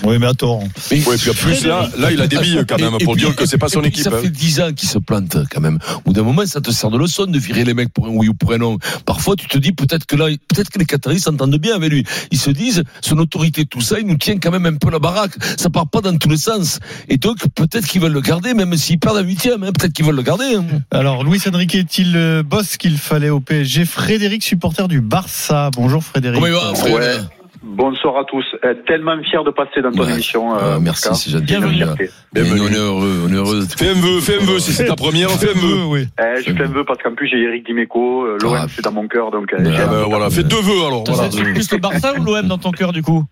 Oui 0.04 0.18
mais 0.18 0.26
attends. 0.26 0.62
Mais 0.90 1.06
ouais, 1.06 1.16
puis 1.16 1.30
en 1.30 1.34
plus, 1.34 1.64
là, 1.64 1.88
là, 1.98 2.10
il 2.10 2.20
a 2.20 2.26
des 2.26 2.38
billes 2.38 2.64
quand 2.68 2.78
même 2.78 2.98
pour 3.02 3.16
dire 3.16 3.34
que 3.34 3.46
c'est 3.46 3.58
pas 3.58 3.68
son 3.68 3.82
équipe. 3.82 4.04
Ça 4.04 4.10
hein. 4.10 4.20
fait 4.22 4.30
10 4.30 4.60
ans 4.60 4.72
qu'il 4.72 4.88
se 4.88 4.98
plante 4.98 5.36
quand 5.50 5.60
même. 5.60 5.78
Au 6.04 6.12
d'un 6.12 6.22
moment, 6.22 6.44
ça 6.46 6.60
te 6.60 6.70
sert 6.70 6.90
de 6.90 6.98
leçon 6.98 7.26
de 7.26 7.38
virer 7.38 7.64
les 7.64 7.74
mecs 7.74 7.92
pour 7.92 8.06
un 8.06 8.10
oui 8.10 8.28
ou 8.28 8.34
pour 8.34 8.52
un 8.52 8.58
non. 8.58 8.78
Parfois, 9.06 9.36
tu 9.36 9.46
te 9.46 9.58
dis 9.58 9.72
peut-être 9.72 10.06
que 10.06 10.16
là, 10.16 10.26
peut-être 10.48 10.70
que 10.70 10.78
les 10.78 10.84
Qataris 10.84 11.20
s'entendent 11.20 11.56
bien 11.56 11.74
avec 11.74 11.90
lui. 11.90 12.04
Ils 12.30 12.38
se 12.38 12.50
disent, 12.50 12.84
son 13.00 13.18
autorité, 13.18 13.64
tout 13.64 13.80
ça, 13.80 13.98
il 13.98 14.06
nous 14.06 14.16
tient 14.16 14.38
quand 14.38 14.50
même 14.50 14.66
un 14.66 14.74
peu 14.74 14.90
la 14.90 14.98
baraque. 14.98 15.32
Ça 15.56 15.70
part 15.70 15.88
pas 15.88 16.00
dans 16.00 16.16
tous 16.16 16.28
les 16.28 16.36
sens. 16.36 16.78
Et 17.08 17.16
donc, 17.16 17.38
peut-être 17.54 17.86
qu'ils 17.86 18.00
veulent 18.00 18.12
le 18.12 18.20
garder, 18.20 18.54
même 18.54 18.76
s'ils 18.76 18.98
perdent 18.98 19.18
à 19.18 19.22
8 19.22 19.50
hein, 19.54 19.72
peut-être 19.72 19.92
qu'ils 19.92 20.04
veulent 20.04 20.16
le 20.16 20.22
garder. 20.22 20.56
Hein. 20.56 20.64
Alors, 20.90 21.24
Luis 21.24 21.40
Enrique 21.52 21.74
est-il 21.74 22.12
le 22.12 22.42
boss 22.42 22.76
qu'il 22.76 22.98
fallait 22.98 23.30
au 23.30 23.40
PSG 23.40 23.84
Frédéric, 23.84 24.42
supporter 24.42 24.88
du 24.88 25.00
Barça. 25.00 25.70
Bonjour 25.74 26.02
Frédéric. 26.02 26.40
Comment 26.40 26.70
il 26.72 26.76
Frédéric. 26.76 27.28
Bonsoir 27.64 28.18
à 28.18 28.24
tous. 28.24 28.44
Euh, 28.62 28.74
tellement 28.86 29.16
fier 29.22 29.42
de 29.42 29.50
passer 29.50 29.80
dans 29.80 29.90
ton 29.90 30.06
émission. 30.06 30.52
Ah, 30.52 30.74
euh, 30.74 30.78
merci, 30.80 31.08
c'est 31.14 31.30
gentil. 31.30 31.46
Bienvenue. 31.46 31.84
Bienvenue. 32.32 32.60
On 32.60 32.68
est 32.68 32.76
heureux, 32.76 33.22
on 33.26 33.32
est 33.32 33.36
heureux. 33.36 33.62
Fais 33.62 33.88
un 33.88 33.94
vœu, 33.94 34.20
fais 34.20 34.36
un 34.36 34.44
vœu, 34.44 34.58
si 34.58 34.72
c'est 34.72 34.84
ta 34.84 34.96
première, 34.96 35.30
fais 35.30 35.50
un 35.50 35.58
vœu. 35.58 35.84
Oui. 35.86 36.06
Euh, 36.20 36.42
je 36.46 36.52
fais 36.52 36.62
un 36.62 36.68
vœu 36.68 36.84
parce 36.84 37.02
qu'en 37.02 37.14
plus 37.14 37.26
j'ai 37.26 37.42
Eric 37.42 37.64
Dimeco, 37.64 38.24
euh, 38.24 38.38
l'OM 38.42 38.54
ah. 38.54 38.66
c'est 38.68 38.84
dans 38.84 38.92
mon 38.92 39.08
cœur, 39.08 39.30
donc. 39.30 39.54
Ah, 39.56 39.62
bah, 39.62 40.04
voilà, 40.06 40.28
fais 40.28 40.42
deux 40.42 40.60
vœux 40.60 40.86
alors. 40.86 41.04
Voilà. 41.08 41.30
Plus 41.30 41.72
le 41.72 41.78
Barça 41.78 42.12
ou 42.18 42.22
l'OM 42.22 42.46
dans 42.46 42.58
ton 42.58 42.70
cœur 42.70 42.92
du 42.92 43.02
coup? 43.02 43.24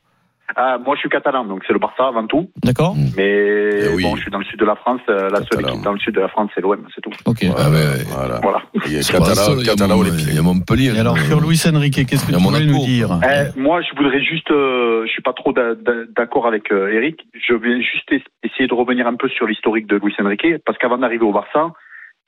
Ah, 0.55 0.77
moi, 0.85 0.95
je 0.97 1.01
suis 1.01 1.09
catalan, 1.09 1.45
donc 1.47 1.63
c'est 1.67 1.73
le 1.73 1.79
Barça 1.79 2.09
avant 2.09 2.27
tout. 2.27 2.51
D'accord. 2.63 2.95
Mais 3.17 3.71
Eh 3.87 3.95
oui. 3.95 4.03
bon, 4.03 4.17
je 4.17 4.23
suis 4.23 4.31
dans 4.31 4.39
le 4.39 4.45
sud 4.45 4.59
de 4.59 4.65
la 4.67 4.77
France. 4.77 5.01
euh, 5.09 5.31
La 5.31 5.39
seule 5.39 5.49
Catalan. 5.49 5.69
équipe 5.71 5.83
dans 5.85 5.93
le 5.95 5.99
sud 5.99 6.15
de 6.15 6.21
la 6.21 6.29
France, 6.29 6.51
c'est 6.55 6.61
l'OM, 6.61 6.87
c'est 6.95 7.01
tout. 7.01 7.11
Ok. 7.25 7.39
Ah, 7.57 7.71
ouais. 7.71 8.05
Voilà. 8.09 8.39
Voilà. 8.43 8.63
Il 8.87 8.93
y 8.93 8.97
a 8.99 9.03
C'est 9.03 9.13
pas 9.15 9.21
Catala, 9.21 9.35
ça, 9.37 9.53
il 9.53 9.59
y 9.65 9.69
a 9.69 9.73
Catala, 9.73 9.95
Mon- 9.95 10.01
Olympique. 10.03 10.27
il 10.29 10.35
y 10.35 10.39
a 10.39 10.43
Montpellier. 10.43 10.93
Et 10.95 11.01
alors 11.01 11.17
sur 11.19 11.41
Luis 11.41 11.59
Enrique, 11.67 12.07
qu'est-ce 12.07 12.27
que 12.27 12.33
tu 12.33 12.39
voulais 12.39 12.67
nous 12.67 12.85
dire? 12.85 13.09
Eh, 13.25 13.59
moi, 13.59 13.81
je 13.81 13.97
voudrais 13.97 14.23
juste, 14.23 14.51
euh, 14.51 15.07
je 15.07 15.11
suis 15.13 15.23
pas 15.23 15.33
trop 15.33 15.53
d'a- 15.55 15.75
d'a- 15.75 16.05
d'accord 16.15 16.47
avec 16.47 16.71
euh, 16.71 16.93
Eric. 16.93 17.27
Je 17.35 17.55
vais 17.55 17.81
juste 17.81 18.13
es- 18.13 18.23
essayer 18.43 18.67
de 18.69 18.75
revenir 18.75 19.07
un 19.07 19.15
peu 19.15 19.29
sur 19.31 19.47
l'historique 19.47 19.87
de 19.87 19.97
Luis 19.97 20.15
Enrique, 20.23 20.47
parce 20.67 20.77
qu'avant 20.77 20.99
d'arriver 20.99 21.25
au 21.25 21.33
Barça, 21.33 21.73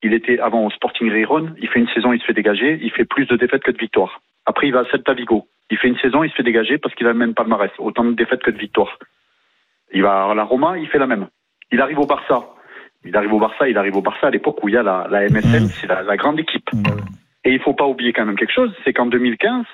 il 0.02 0.14
était 0.14 0.38
avant 0.38 0.64
au 0.64 0.70
Sporting 0.70 1.10
Gijón. 1.12 1.54
Il 1.60 1.68
fait 1.68 1.80
une 1.80 1.88
saison, 1.88 2.12
il 2.14 2.20
se 2.20 2.24
fait 2.24 2.32
dégager. 2.32 2.78
Il 2.82 2.90
fait 2.90 3.04
plus 3.04 3.26
de 3.26 3.36
défaites 3.36 3.62
que 3.62 3.70
de 3.70 3.78
victoires. 3.78 4.20
Après, 4.46 4.66
il 4.66 4.72
va 4.72 4.80
à 4.80 4.84
Celta 4.90 5.12
Vigo. 5.14 5.46
Il 5.70 5.78
fait 5.78 5.88
une 5.88 5.98
saison, 5.98 6.22
il 6.24 6.30
se 6.30 6.34
fait 6.34 6.42
dégager 6.42 6.78
parce 6.78 6.94
qu'il 6.94 7.06
a 7.06 7.12
le 7.12 7.18
même 7.18 7.34
palmarès, 7.34 7.70
autant 7.78 8.04
de 8.04 8.12
défaites 8.12 8.42
que 8.42 8.50
de 8.50 8.58
victoires. 8.58 8.98
Il 9.92 10.02
va 10.02 10.30
à 10.30 10.34
la 10.34 10.44
Roma, 10.44 10.78
il 10.78 10.88
fait 10.88 10.98
la 10.98 11.06
même. 11.06 11.28
Il 11.72 11.80
arrive 11.80 11.98
au 11.98 12.06
Barça. 12.06 12.44
Il 13.04 13.16
arrive 13.16 13.32
au 13.34 13.38
Barça, 13.38 13.68
il 13.68 13.76
arrive 13.76 13.96
au 13.96 14.02
Barça 14.02 14.28
à 14.28 14.30
l'époque 14.30 14.62
où 14.62 14.68
il 14.68 14.74
y 14.74 14.78
a 14.78 14.82
la, 14.82 15.06
la 15.10 15.28
MSN, 15.28 15.66
c'est 15.66 15.86
la, 15.86 16.02
la 16.02 16.16
grande 16.16 16.38
équipe. 16.38 16.70
Et 17.44 17.52
il 17.52 17.60
faut 17.60 17.74
pas 17.74 17.86
oublier 17.86 18.12
quand 18.12 18.24
même 18.24 18.36
quelque 18.36 18.52
chose, 18.52 18.74
c'est 18.84 18.92
qu'en 18.94 19.06
2015, 19.06 19.66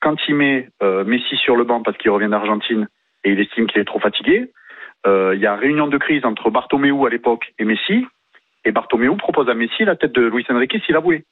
quand 0.00 0.16
il 0.28 0.36
met 0.36 0.68
euh, 0.82 1.04
Messi 1.04 1.36
sur 1.36 1.56
le 1.56 1.64
banc 1.64 1.82
parce 1.82 1.96
qu'il 1.98 2.10
revient 2.10 2.28
d'Argentine 2.28 2.86
et 3.24 3.32
il 3.32 3.40
estime 3.40 3.66
qu'il 3.66 3.80
est 3.80 3.84
trop 3.84 3.98
fatigué, 3.98 4.52
euh, 5.06 5.34
il 5.34 5.40
y 5.40 5.46
a 5.46 5.56
réunion 5.56 5.88
de 5.88 5.98
crise 5.98 6.24
entre 6.24 6.50
Bartomeu 6.50 7.06
à 7.06 7.10
l'époque 7.10 7.52
et 7.58 7.64
Messi, 7.64 8.06
et 8.64 8.72
Bartomeu 8.72 9.16
propose 9.16 9.48
à 9.48 9.54
Messi 9.54 9.84
la 9.84 9.96
tête 9.96 10.12
de 10.12 10.22
Luis 10.22 10.46
Enrique 10.48 10.76
s'il 10.84 10.96
a 10.96 11.00
voulu. 11.00 11.24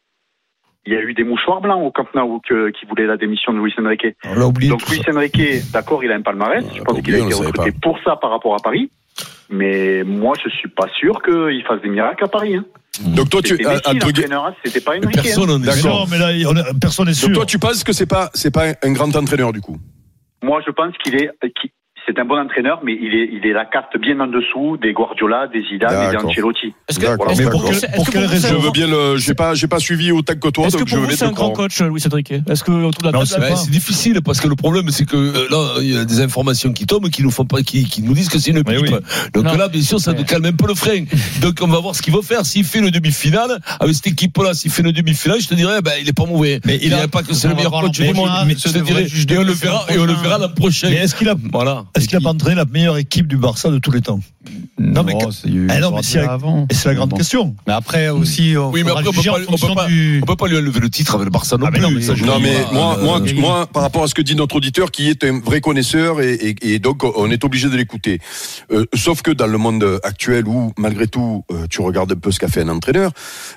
Il 0.87 0.93
y 0.93 0.97
a 0.97 1.01
eu 1.01 1.15
des 1.15 1.25
mouchoirs 1.25 1.61
blancs 1.63 1.83
au 1.83 1.91
Camp 1.91 2.07
Nou 2.15 2.41
que- 2.47 2.71
qui 2.71 2.85
voulaient 2.87 3.07
la 3.07 3.17
démission 3.17 3.53
de 3.55 3.59
Luis 3.59 3.73
Enrique. 3.79 4.07
On 4.27 4.35
l'a 4.35 4.47
oublié. 4.47 4.71
Donc 4.71 4.87
Luis 4.91 5.01
ça. 5.05 5.13
Enrique, 5.13 5.71
d'accord, 5.73 6.05
il 6.05 6.13
a 6.13 6.15
un 6.15 6.21
palmarès. 6.23 6.63
Je 6.77 6.83
pense 6.83 7.01
qu'il 7.01 7.15
a 7.15 7.19
été 7.19 7.33
recruté 7.35 7.73
pour 7.83 7.99
ça 8.05 8.17
par 8.17 8.31
rapport 8.31 8.55
à 8.55 8.59
Paris. 8.59 8.91
Mais 9.51 10.03
moi, 10.05 10.35
je 10.43 10.49
suis 10.51 10.69
pas 10.69 10.89
sûr 10.99 11.23
qu'il 11.23 11.63
fasse 11.67 11.81
des 11.83 11.89
miracles 11.89 12.25
à 12.25 12.29
Paris. 12.29 12.57
Hein. 12.57 12.65
Donc 13.07 13.31
toi, 13.31 13.41
tu, 13.43 13.57
C'était 13.57 13.67
hein, 13.67 13.77
c'était 14.65 14.81
pas 14.81 14.93
Enrique. 14.93 15.05
hein. 15.07 15.11
Personne 15.23 15.47
n'en 15.47 15.63
est 15.63 15.67
Mais 15.67 15.73
sûr. 15.73 15.91
non, 15.91 16.05
mais 16.11 16.19
là, 16.19 16.29
on 16.51 16.57
a- 16.57 16.75
personne 16.81 17.07
n'est 17.07 17.15
sûr. 17.15 17.29
donc 17.29 17.37
toi, 17.37 17.47
tu 17.47 17.59
penses 17.59 17.83
que 17.85 17.93
c'est 17.93 18.07
pas, 18.07 18.31
c'est 18.35 18.53
pas 18.53 18.73
un 18.83 18.93
grand 18.93 19.15
entraîneur 19.17 19.53
du 19.53 19.61
coup? 19.61 19.79
Moi, 20.43 20.61
je 20.67 20.71
pense 20.73 20.93
qu'il 21.03 21.15
est, 21.17 21.31
c'est 22.07 22.19
un 22.19 22.25
bon 22.25 22.39
entraîneur, 22.39 22.81
mais 22.85 22.93
il 23.01 23.15
est, 23.15 23.29
il 23.33 23.47
est 23.49 23.53
la 23.53 23.65
carte 23.65 23.97
bien 23.99 24.19
en 24.21 24.27
dessous 24.27 24.77
des 24.77 24.93
Guardiola, 24.93 25.49
des 25.53 25.63
Zidane 25.63 26.09
et 26.09 26.17
des. 26.17 26.25
Ancelotti. 26.25 26.75
Est-ce 26.89 26.99
que, 26.99 27.07
que 27.07 27.51
pour, 27.97 28.07
que 28.07 28.11
quelle 28.13 28.27
raison 28.27 28.49
Je 28.49 28.55
veux 28.57 28.71
bien 28.71 28.87
le, 28.87 29.17
j'ai 29.17 29.35
pas, 29.35 29.55
j'ai 29.55 29.67
pas 29.69 29.79
suivi 29.79 30.13
autant 30.13 30.35
que 30.35 30.49
toi, 30.49 30.67
Est-ce 30.67 30.75
que 30.77 30.81
donc 30.81 30.89
je 30.89 30.97
pour 30.97 31.05
vous 31.05 31.11
c'est 31.17 31.25
un 31.25 31.33
grand 31.33 31.51
coach, 31.51 31.81
Louis 31.81 32.01
Cédric? 32.01 32.31
Est-ce 32.33 32.63
que 32.65 32.73
autour 32.73 33.11
de 33.11 33.17
la 33.17 33.25
c'est 33.57 33.71
difficile 33.71 34.21
parce 34.23 34.41
que 34.41 34.49
le 34.49 34.55
problème 34.55 34.89
c'est 34.91 35.07
que 35.07 35.17
euh, 35.17 35.47
là 35.51 35.81
il 35.81 35.95
y 35.95 35.97
a 35.97 36.05
des 36.05 36.21
informations 36.21 36.73
qui 36.73 36.87
tombent 36.87 37.09
qui 37.09 37.23
nous 37.23 37.31
font 37.31 37.45
pas 37.47 37.63
qui, 37.63 37.85
qui 37.85 38.03
nous 38.03 38.13
disent 38.15 38.29
que 38.29 38.39
c'est 38.39 38.51
une 38.51 38.63
pipe. 38.65 38.79
oui. 38.83 38.91
Donc 39.33 39.45
Non. 39.45 39.57
là 39.57 39.69
bien 39.69 39.83
sûr 39.83 39.99
ça 40.01 40.13
nous 40.13 40.25
calme 40.25 40.45
un 40.47 40.53
peu 40.53 40.67
le 40.67 40.75
frein. 40.75 41.05
Donc 41.41 41.59
on 41.63 41.67
va 41.69 41.79
voir 41.81 41.95
ce 41.95 42.03
qu'il 42.03 42.13
va 42.15 42.21
faire 42.23 42.45
s'il 42.45 42.65
fait 42.65 42.81
le 42.81 42.91
demi-finale 42.91 43.59
avec 43.81 43.95
cette 43.95 44.09
équipe 44.09 44.37
là 44.39 44.53
s'il 44.55 44.71
fait 44.71 44.83
le 44.83 44.93
demi-finale 44.93 45.41
je 45.41 45.49
te 45.49 45.55
dirais 45.55 45.81
ben 45.83 45.93
il 46.01 46.09
est 46.09 46.13
pas 46.13 46.27
mauvais. 46.27 46.61
Mais 46.67 46.77
il 46.83 46.89
il 46.89 46.95
a- 46.95 47.09
pas 47.09 47.23
que 47.23 47.35
c'est 47.35 47.49
le 47.49 47.55
meilleur 47.55 47.73
coach 47.73 47.93
du 47.99 48.13
monde 48.13 48.29
je 48.49 48.73
te 48.73 48.79
dirais 48.79 49.07
et 49.31 49.39
on 49.39 49.43
le 49.45 49.53
verra 49.53 49.87
et 49.93 49.99
on 49.99 50.05
le 50.05 50.13
verra 50.15 50.39
l'an 50.39 50.49
prochain. 50.51 50.89
Mais 50.91 50.97
est-ce 50.97 51.15
qu'il 51.15 51.29
a, 51.29 51.35
Voilà. 51.53 51.85
Est-ce 51.95 52.09
qu'il 52.09 52.17
a 52.17 52.21
pas 52.21 52.31
entraîné 52.31 52.57
la 52.57 52.65
meilleure 52.65 52.97
équipe 52.99 53.27
du 53.29 53.37
Barça 53.37 53.71
de 53.71 53.79
tous 53.79 53.91
les 53.91 54.01
temps? 54.01 54.21
Non, 54.79 55.05
mais 55.05 55.13
Non, 55.13 55.19
que- 55.21 55.31
c'est- 55.33 55.49
il 55.49 55.55
y 55.55 55.59
a 55.59 55.61
eu 55.63 55.69
Eh 55.77 55.81
non, 55.81 55.93
mais 55.95 56.03
c'est 56.03 56.19
la 56.89 56.95
grande 56.95 57.09
Bon. 57.11 57.17
question. 57.17 57.55
Mais 57.67 57.73
après 57.73 58.09
aussi, 58.11 58.55
on 58.59 58.71
Oui, 58.71 58.83
mais 58.85 58.91
après, 58.91 59.07
on 59.09 59.13
peut 59.13 59.23
pas, 59.23 59.37
on 59.49 59.57
peut 59.57 59.75
pas, 59.75 59.87
du. 59.87 60.21
on 60.23 60.27
peut 60.27 60.37
pas 60.37 60.49
lui 60.49 60.57
enlever 60.59 60.81
le 60.81 60.91
titre 60.91 61.15
avec 61.15 61.25
le 61.25 61.31
Barça 61.31 61.57
non 61.57 61.67
Ah, 61.67 61.71
mais 61.71 61.79
plus. 61.79 61.87
non, 61.87 61.91
mais 61.93 62.03
ça, 62.03 62.13
Non 62.15 62.39
mais 62.41 62.53
pas, 62.65 62.73
moi, 62.73 62.99
euh, 62.99 63.05
moi, 63.05 63.21
euh, 63.21 63.35
moi, 63.41 63.67
par 63.67 63.83
rapport 63.83 64.03
à 64.03 64.09
ce 64.09 64.15
que 64.15 64.21
dit 64.23 64.35
notre 64.37 64.57
auditeur, 64.57 64.91
qui 64.91 65.09
est 65.09 65.25
un 65.25 65.41
vrai 65.41 65.61
connaisseur 65.61 66.21
et, 66.21 66.35
et- 66.35 66.75
et 66.75 66.79
donc 66.79 67.05
on 67.05 67.31
est 67.31 67.43
obligé 67.45 67.69
de 67.71 67.77
l'écouter. 67.77 68.21
Euh, 68.73 68.85
sauf 68.95 69.23
que 69.23 69.31
dans 69.31 69.47
le 69.47 69.57
monde 69.57 70.01
actuel 70.03 70.47
où 70.47 70.73
malgré 70.77 71.07
tout 71.07 71.45
euh, 71.51 71.67
tu 71.71 71.81
regardes 71.81 72.13
un 72.13 72.17
peu 72.17 72.31
ce 72.31 72.39
qu'a 72.39 72.49
fait 72.49 72.61
un 72.63 72.69
entraîneur, 72.69 73.13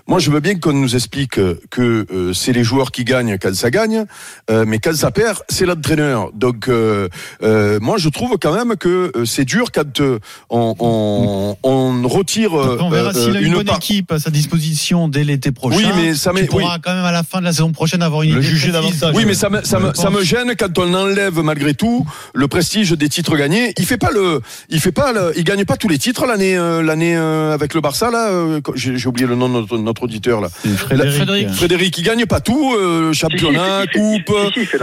moi 0.08 0.20
je 0.20 0.32
veux 0.32 0.39
bien 0.39 0.56
qu'on 0.58 0.74
nous 0.74 0.96
explique 0.96 1.32
que 1.32 2.06
euh, 2.12 2.34
c'est 2.34 2.53
les 2.53 2.63
joueurs 2.63 2.91
qui 2.91 3.03
gagnent 3.03 3.38
quand 3.41 3.53
ça 3.56 3.72
gagne, 3.72 4.06
euh, 4.50 4.63
mais 4.65 4.79
quand 4.79 4.96
ça 4.96 5.12
perd, 5.12 5.39
c'est 5.50 5.65
l'entraîneur. 5.65 6.32
Donc 6.34 6.70
euh, 6.70 7.10
euh, 7.44 7.79
moi 7.82 7.98
je 7.98 8.08
trouve 8.10 8.26
quand 8.39 8.53
même 8.53 8.75
que 8.75 9.12
euh, 9.15 9.25
c'est 9.25 9.46
dur 9.46 9.72
quand 9.74 10.00
euh, 10.01 10.19
on, 10.50 10.75
on, 10.79 11.57
on 11.63 12.07
retire 12.07 12.53
on 12.53 12.89
verra 12.89 13.10
euh, 13.10 13.13
s'il 13.13 13.36
a 13.36 13.39
une, 13.41 13.53
bonne 13.53 13.65
part- 13.65 13.77
équipe 13.77 14.12
à 14.12 14.19
sa 14.19 14.29
disposition 14.29 15.07
dès 15.07 15.24
l'été 15.24 15.51
prochain. 15.51 15.77
Oui, 15.77 15.86
mais 15.96 16.13
ça 16.13 16.31
tu 16.36 16.46
pourras 16.46 16.75
oui. 16.75 16.81
quand 16.84 16.93
même 16.93 17.05
à 17.05 17.12
la 17.12 17.24
fin 17.24 17.39
de 17.39 17.46
la 17.46 17.51
saison 17.53 17.72
prochaine 17.72 18.01
avoir 18.01 18.24
une 18.24 18.34
Le 18.36 18.39
idée 18.39 18.48
juger 18.48 18.72
davantage. 18.72 19.13
Oui, 19.15 19.24
mais 19.25 19.34
ça 19.34 19.50
me, 19.50 19.63
ça 19.63 19.79
me, 19.79 19.89
Je 19.96 20.00
ça 20.01 20.10
me 20.10 20.15
pense. 20.17 20.24
gêne 20.24 20.53
quand 20.57 20.77
on 20.79 20.93
enlève 20.93 21.39
malgré 21.41 21.74
tout 21.74 22.05
le 22.34 22.48
prestige 22.48 22.91
des 22.91 23.10
titres 23.10 23.36
gagnés. 23.38 23.74
Il 23.77 23.86
fait 23.86 23.98
pas 23.98 24.12
le, 24.12 24.41
il 24.69 24.79
fait 24.79 24.91
pas 24.91 25.13
le, 25.13 25.34
il 25.38 25.43
gagne 25.43 25.65
pas 25.65 25.77
tous 25.77 25.88
les 25.88 25.98
titres 25.98 26.25
l'année, 26.25 26.55
l'année 26.84 27.15
avec 27.15 27.74
le 27.74 27.81
Barça 27.81 28.12
là. 28.12 28.60
J'ai 28.75 29.07
oublié 29.07 29.27
le 29.27 29.36
nom 29.36 29.48
de 29.50 29.53
notre, 29.53 29.77
notre 29.77 30.03
auditeur 30.03 30.41
là. 30.41 30.50
Frédéric. 30.50 31.13
Frédéric. 31.13 31.50
Frédéric, 31.50 31.98
il 31.98 32.03
gagne 32.03 32.25
pas 32.25 32.39
tout, 32.39 32.74
euh, 32.77 33.13
championnat, 33.13 33.86
coupe. 33.93 34.31
il 34.55 34.65
fait 34.65 34.77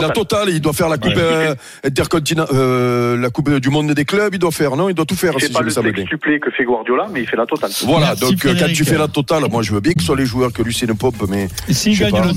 la 0.00 0.08
totale. 0.10 0.48
il 0.50 0.60
doit 0.60 0.72
faire 0.72 0.88
la 0.88 0.98
coupe 0.98 1.12
euh, 1.16 1.54
intercontinent- 1.84 2.46
euh, 2.52 3.16
la 3.16 3.30
coupe 3.30 3.50
du 3.50 3.70
monde 3.70 3.92
des 3.92 4.04
clubs. 4.04 4.32
Il 4.34 4.38
doit 4.38 4.50
faire, 4.50 4.76
non, 4.76 4.88
il 4.88 4.94
doit 4.94 5.04
tout 5.04 5.16
faire. 5.16 5.32
Il 5.36 5.40
fait 5.40 5.46
si 5.46 5.52
pas 5.52 5.60
je 5.60 5.64
le 5.64 5.70
sextuplé 5.70 6.40
que 6.40 6.50
fait 6.50 6.64
Guardiola, 6.64 7.08
mais 7.12 7.22
il 7.22 7.26
fait 7.28 7.36
la 7.36 7.46
totale. 7.46 7.70
Voilà, 7.84 8.06
Merci, 8.08 8.20
donc 8.22 8.46
euh, 8.46 8.54
quand 8.58 8.72
tu 8.72 8.84
fais 8.84 8.98
la 8.98 9.08
totale, 9.08 9.44
moi 9.50 9.62
je 9.62 9.72
veux 9.72 9.80
bien 9.80 9.92
que 9.92 10.00
ce 10.00 10.06
soit 10.06 10.16
les 10.16 10.26
joueurs 10.26 10.52
que 10.52 10.62
une 10.62 10.96
pompe, 10.96 11.24
mais 11.28 11.48
Et 11.68 11.72
s'il 11.72 11.94
Je 11.94 12.04
sais 12.04 12.10
gagne 12.10 12.22
pas. 12.22 12.26
le 12.28 12.32